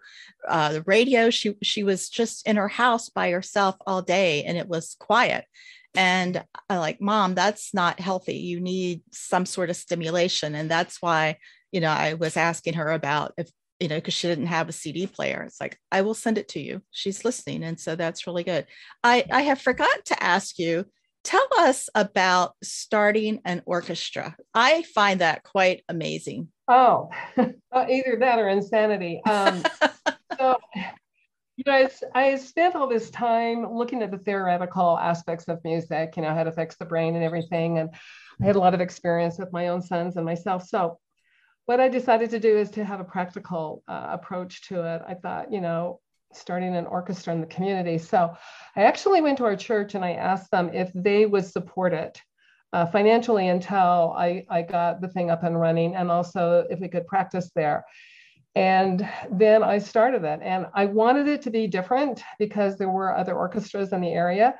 [0.47, 4.57] uh, the radio she she was just in her house by herself all day and
[4.57, 5.45] it was quiet
[5.95, 11.01] and i like mom that's not healthy you need some sort of stimulation and that's
[11.01, 11.37] why
[11.71, 14.73] you know, I was asking her about if, you know, because she didn't have a
[14.73, 15.43] CD player.
[15.43, 16.81] It's like, I will send it to you.
[16.91, 17.63] She's listening.
[17.63, 18.65] And so that's really good.
[19.03, 20.85] I, I have forgot to ask you,
[21.23, 24.35] tell us about starting an orchestra.
[24.53, 26.49] I find that quite amazing.
[26.67, 29.21] Oh, either that or insanity.
[29.25, 29.63] Um,
[30.37, 30.57] so,
[31.55, 36.23] you know, I spent all this time looking at the theoretical aspects of music, you
[36.23, 37.79] know, how it affects the brain and everything.
[37.79, 37.89] And
[38.41, 40.67] I had a lot of experience with my own sons and myself.
[40.67, 40.99] So
[41.65, 45.01] what I decided to do is to have a practical uh, approach to it.
[45.07, 45.99] I thought, you know,
[46.33, 47.97] starting an orchestra in the community.
[47.97, 48.35] So
[48.75, 52.21] I actually went to our church and I asked them if they would support it
[52.73, 56.87] uh, financially until I, I got the thing up and running and also if we
[56.87, 57.85] could practice there.
[58.55, 63.15] And then I started it and I wanted it to be different because there were
[63.15, 64.55] other orchestras in the area.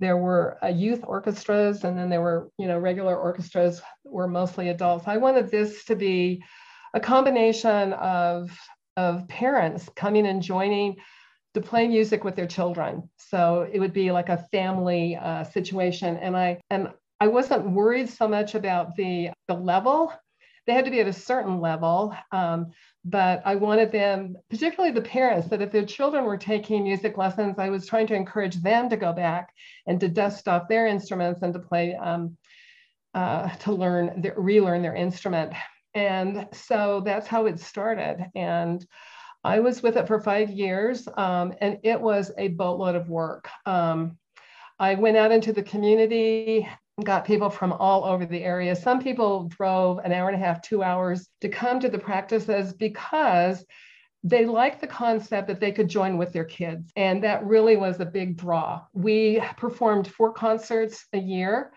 [0.00, 4.70] There were uh, youth orchestras and then there were, you know, regular orchestras were mostly
[4.70, 5.06] adults.
[5.06, 6.42] I wanted this to be
[6.94, 8.50] a combination of,
[8.96, 10.96] of parents coming and joining
[11.54, 13.08] to play music with their children.
[13.16, 16.16] So it would be like a family uh, situation.
[16.16, 16.88] And I and
[17.20, 20.12] I wasn't worried so much about the the level.
[20.66, 22.72] They had to be at a certain level, um,
[23.04, 27.58] but I wanted them, particularly the parents, that if their children were taking music lessons,
[27.58, 29.50] I was trying to encourage them to go back
[29.86, 32.38] and to dust off their instruments and to play, um,
[33.12, 35.52] uh, to learn, their, relearn their instrument.
[35.94, 38.26] And so that's how it started.
[38.34, 38.84] And
[39.44, 43.48] I was with it for five years, um, and it was a boatload of work.
[43.66, 44.16] Um,
[44.78, 46.66] I went out into the community,
[47.02, 48.74] got people from all over the area.
[48.74, 52.72] Some people drove an hour and a half, two hours to come to the practices
[52.72, 53.64] because
[54.22, 56.90] they liked the concept that they could join with their kids.
[56.96, 58.80] And that really was a big draw.
[58.94, 61.72] We performed four concerts a year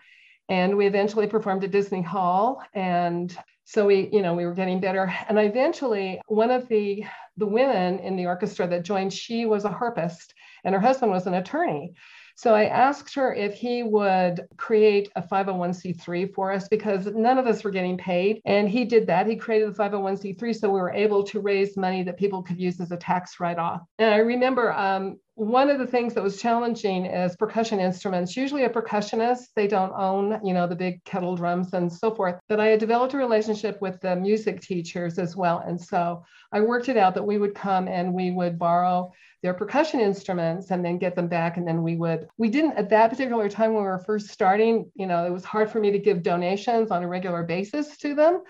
[0.48, 2.62] and we eventually performed at Disney Hall.
[2.72, 3.36] And
[3.68, 5.14] so we, you know, we were getting better.
[5.28, 7.04] And eventually one of the
[7.36, 10.32] the women in the orchestra that joined, she was a harpist
[10.64, 11.92] and her husband was an attorney.
[12.34, 17.46] So I asked her if he would create a 501c3 for us because none of
[17.46, 18.40] us were getting paid.
[18.46, 19.26] And he did that.
[19.26, 22.80] He created the 501c3 so we were able to raise money that people could use
[22.80, 23.82] as a tax write off.
[23.98, 28.36] And I remember um, one of the things that was challenging is percussion instruments.
[28.36, 32.40] Usually a percussionist, they don't own, you know, the big kettle drums and so forth.
[32.48, 35.62] But I had developed a relationship with the music teachers as well.
[35.64, 39.12] And so I worked it out that we would come and we would borrow
[39.44, 42.90] their percussion instruments and then get them back and then we would we didn't at
[42.90, 45.92] that particular time when we were first starting you know it was hard for me
[45.92, 48.42] to give donations on a regular basis to them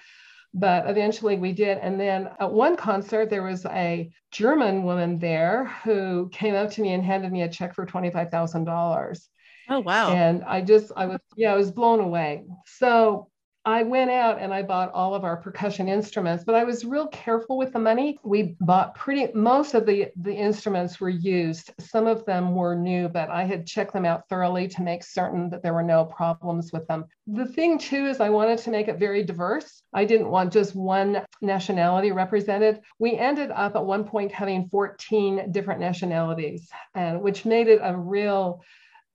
[0.54, 1.78] but eventually we did.
[1.78, 6.82] And then at one concert there was a german woman there who came up to
[6.82, 9.28] me and handed me a check for $25000
[9.70, 10.10] oh wow.
[10.12, 12.44] And i just i was yeah i was blown away.
[12.66, 13.28] So
[13.68, 17.06] I went out and I bought all of our percussion instruments, but I was real
[17.08, 18.18] careful with the money.
[18.24, 21.70] We bought pretty most of the the instruments were used.
[21.78, 25.50] Some of them were new, but I had checked them out thoroughly to make certain
[25.50, 27.04] that there were no problems with them.
[27.26, 29.82] The thing too is I wanted to make it very diverse.
[29.92, 32.80] I didn't want just one nationality represented.
[32.98, 37.94] We ended up at one point having 14 different nationalities, and which made it a
[37.94, 38.62] real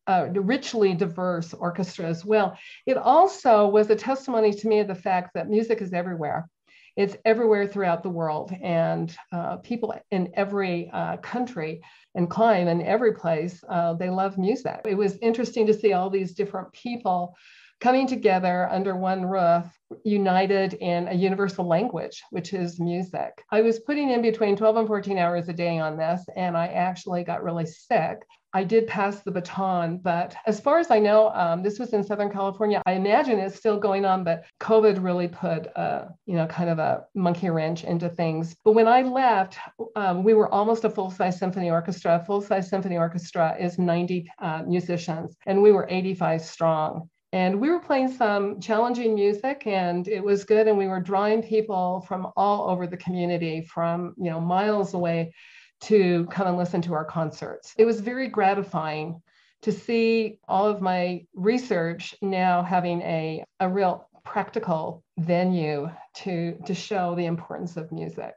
[0.08, 2.58] uh, richly diverse orchestra as well.
[2.86, 6.50] It also was a testimony to me of the fact that music is everywhere.
[6.96, 11.82] It's everywhere throughout the world, and uh, people in every uh, country
[12.14, 14.82] and clime in every place, uh, they love music.
[14.86, 17.36] It was interesting to see all these different people
[17.84, 19.66] coming together under one roof,
[20.06, 23.44] united in a universal language, which is music.
[23.52, 26.68] I was putting in between 12 and 14 hours a day on this, and I
[26.68, 28.20] actually got really sick.
[28.54, 32.06] I did pass the baton, but as far as I know, um, this was in
[32.06, 32.82] Southern California.
[32.86, 36.80] I imagine it's still going on, but COVID really put, a, you know, kind of
[36.80, 38.56] a monkey wrench into things.
[38.64, 39.58] But when I left,
[39.98, 42.16] um, we were almost a full-size symphony orchestra.
[42.16, 47.10] A full-size symphony orchestra is 90 uh, musicians, and we were 85 strong.
[47.34, 50.68] And we were playing some challenging music, and it was good.
[50.68, 55.34] And we were drawing people from all over the community, from you know miles away
[55.82, 57.74] to come and listen to our concerts.
[57.76, 59.20] It was very gratifying
[59.64, 66.76] to see all of my research now having a, a real practical venue to, to
[66.76, 68.34] show the importance of music.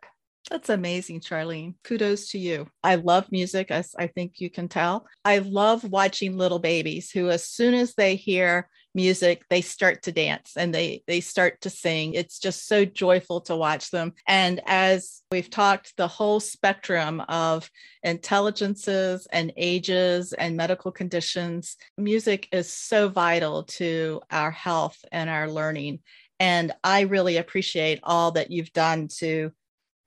[0.51, 1.75] That's amazing, Charlene.
[1.83, 2.69] Kudos to you.
[2.83, 5.07] I love music, as I think you can tell.
[5.25, 10.11] I love watching little babies who, as soon as they hear music they start to
[10.11, 12.15] dance and they they start to sing.
[12.15, 14.15] It's just so joyful to watch them.
[14.27, 17.71] And as we've talked the whole spectrum of
[18.03, 25.49] intelligences and ages and medical conditions music is so vital to our health and our
[25.49, 26.01] learning.
[26.41, 29.53] And I really appreciate all that you've done to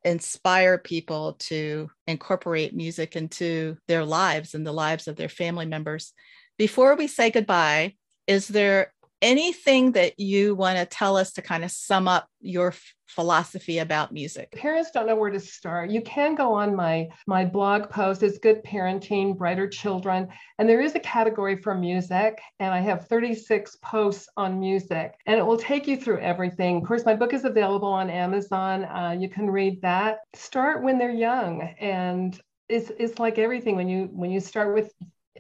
[0.04, 6.14] inspire people to incorporate music into their lives and the lives of their family members.
[6.58, 7.96] Before we say goodbye,
[8.30, 12.76] is there anything that you want to tell us to kind of sum up your
[13.08, 14.52] philosophy about music?
[14.52, 15.90] Parents don't know where to start.
[15.90, 18.22] You can go on my my blog post.
[18.22, 20.28] It's good parenting brighter children
[20.60, 25.40] and there is a category for music and i have 36 posts on music and
[25.40, 26.78] it will take you through everything.
[26.78, 28.86] Of course my book is available on amazon.
[28.86, 30.20] Uh, you can read that.
[30.36, 34.94] Start when they're young and it's, it's like everything when you when you start with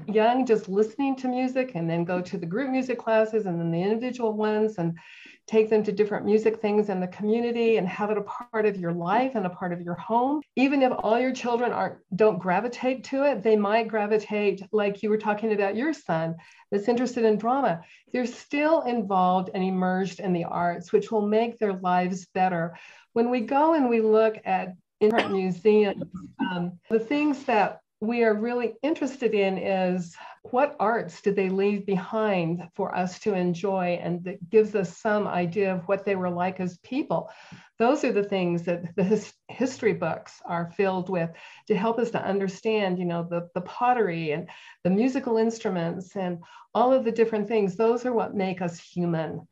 [0.08, 3.72] young just listening to music and then go to the group music classes and then
[3.72, 4.98] the individual ones and
[5.48, 8.78] take them to different music things in the community and have it a part of
[8.78, 10.42] your life and a part of your home.
[10.56, 15.10] Even if all your children aren't don't gravitate to it they might gravitate like you
[15.10, 16.36] were talking about your son
[16.72, 17.82] that's interested in drama.
[18.14, 22.78] They're still involved and immersed in the arts which will make their lives better.
[23.14, 26.04] When we go and we look at different museums
[26.52, 31.86] um, the things that we are really interested in is what arts did they leave
[31.86, 36.30] behind for us to enjoy and that gives us some idea of what they were
[36.30, 37.30] like as people.
[37.78, 41.30] Those are the things that the his, history books are filled with
[41.68, 44.48] to help us to understand you know the, the pottery and
[44.86, 46.40] the musical instruments and
[46.74, 47.76] all of the different things.
[47.76, 49.46] Those are what make us human.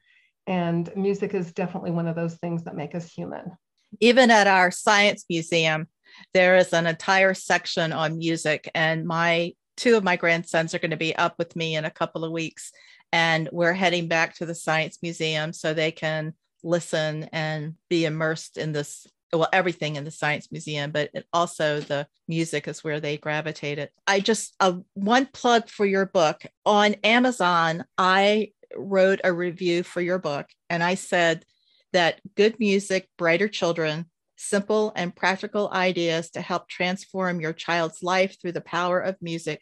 [0.46, 3.58] And music is definitely one of those things that make us human.
[4.00, 5.88] Even at our science museum
[6.34, 10.92] there is an entire section on music, and my two of my grandsons are going
[10.92, 12.72] to be up with me in a couple of weeks,
[13.12, 18.58] and we're heading back to the Science Museum so they can listen and be immersed
[18.58, 23.18] in this well everything in the science museum but also the music is where they
[23.18, 26.44] gravitated i just uh, one plug for your book.
[26.66, 31.46] On amazon i wrote a review for your book and i said
[31.94, 34.06] that good music brighter children
[34.38, 39.62] simple and practical ideas to help transform your child's life through the power of music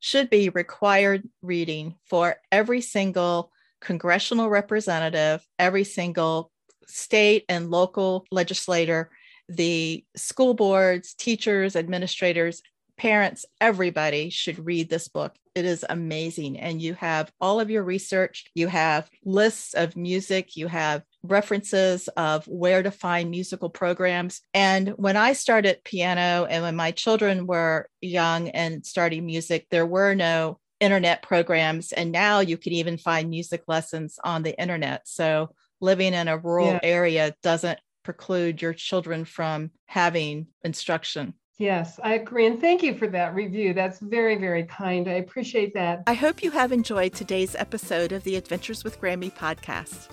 [0.00, 3.50] should be required reading for every single
[3.80, 6.50] congressional representative, every single
[6.86, 9.10] state and local legislator,
[9.48, 12.62] the school boards, teachers, administrators,
[12.96, 15.34] parents, everybody should read this book.
[15.54, 16.58] It is amazing.
[16.58, 22.08] And you have all of your research, you have lists of music, you have references
[22.16, 24.40] of where to find musical programs.
[24.54, 29.86] And when I started piano and when my children were young and starting music, there
[29.86, 31.92] were no internet programs.
[31.92, 35.08] And now you can even find music lessons on the internet.
[35.08, 35.50] So
[35.80, 36.80] living in a rural yeah.
[36.82, 41.34] area doesn't preclude your children from having instruction.
[41.58, 42.46] Yes, I agree.
[42.46, 43.72] And thank you for that review.
[43.72, 45.08] That's very, very kind.
[45.08, 46.02] I appreciate that.
[46.06, 50.08] I hope you have enjoyed today's episode of the Adventures with Grammy podcast.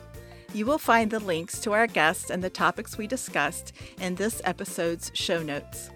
[0.54, 4.40] You will find the links to our guests and the topics we discussed in this
[4.46, 5.90] episode's show notes.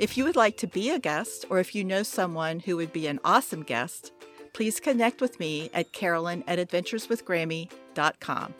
[0.00, 2.92] If you would like to be a guest, or if you know someone who would
[2.92, 4.12] be an awesome guest,
[4.52, 8.54] please connect with me at carolyn at adventureswithgrammy.com.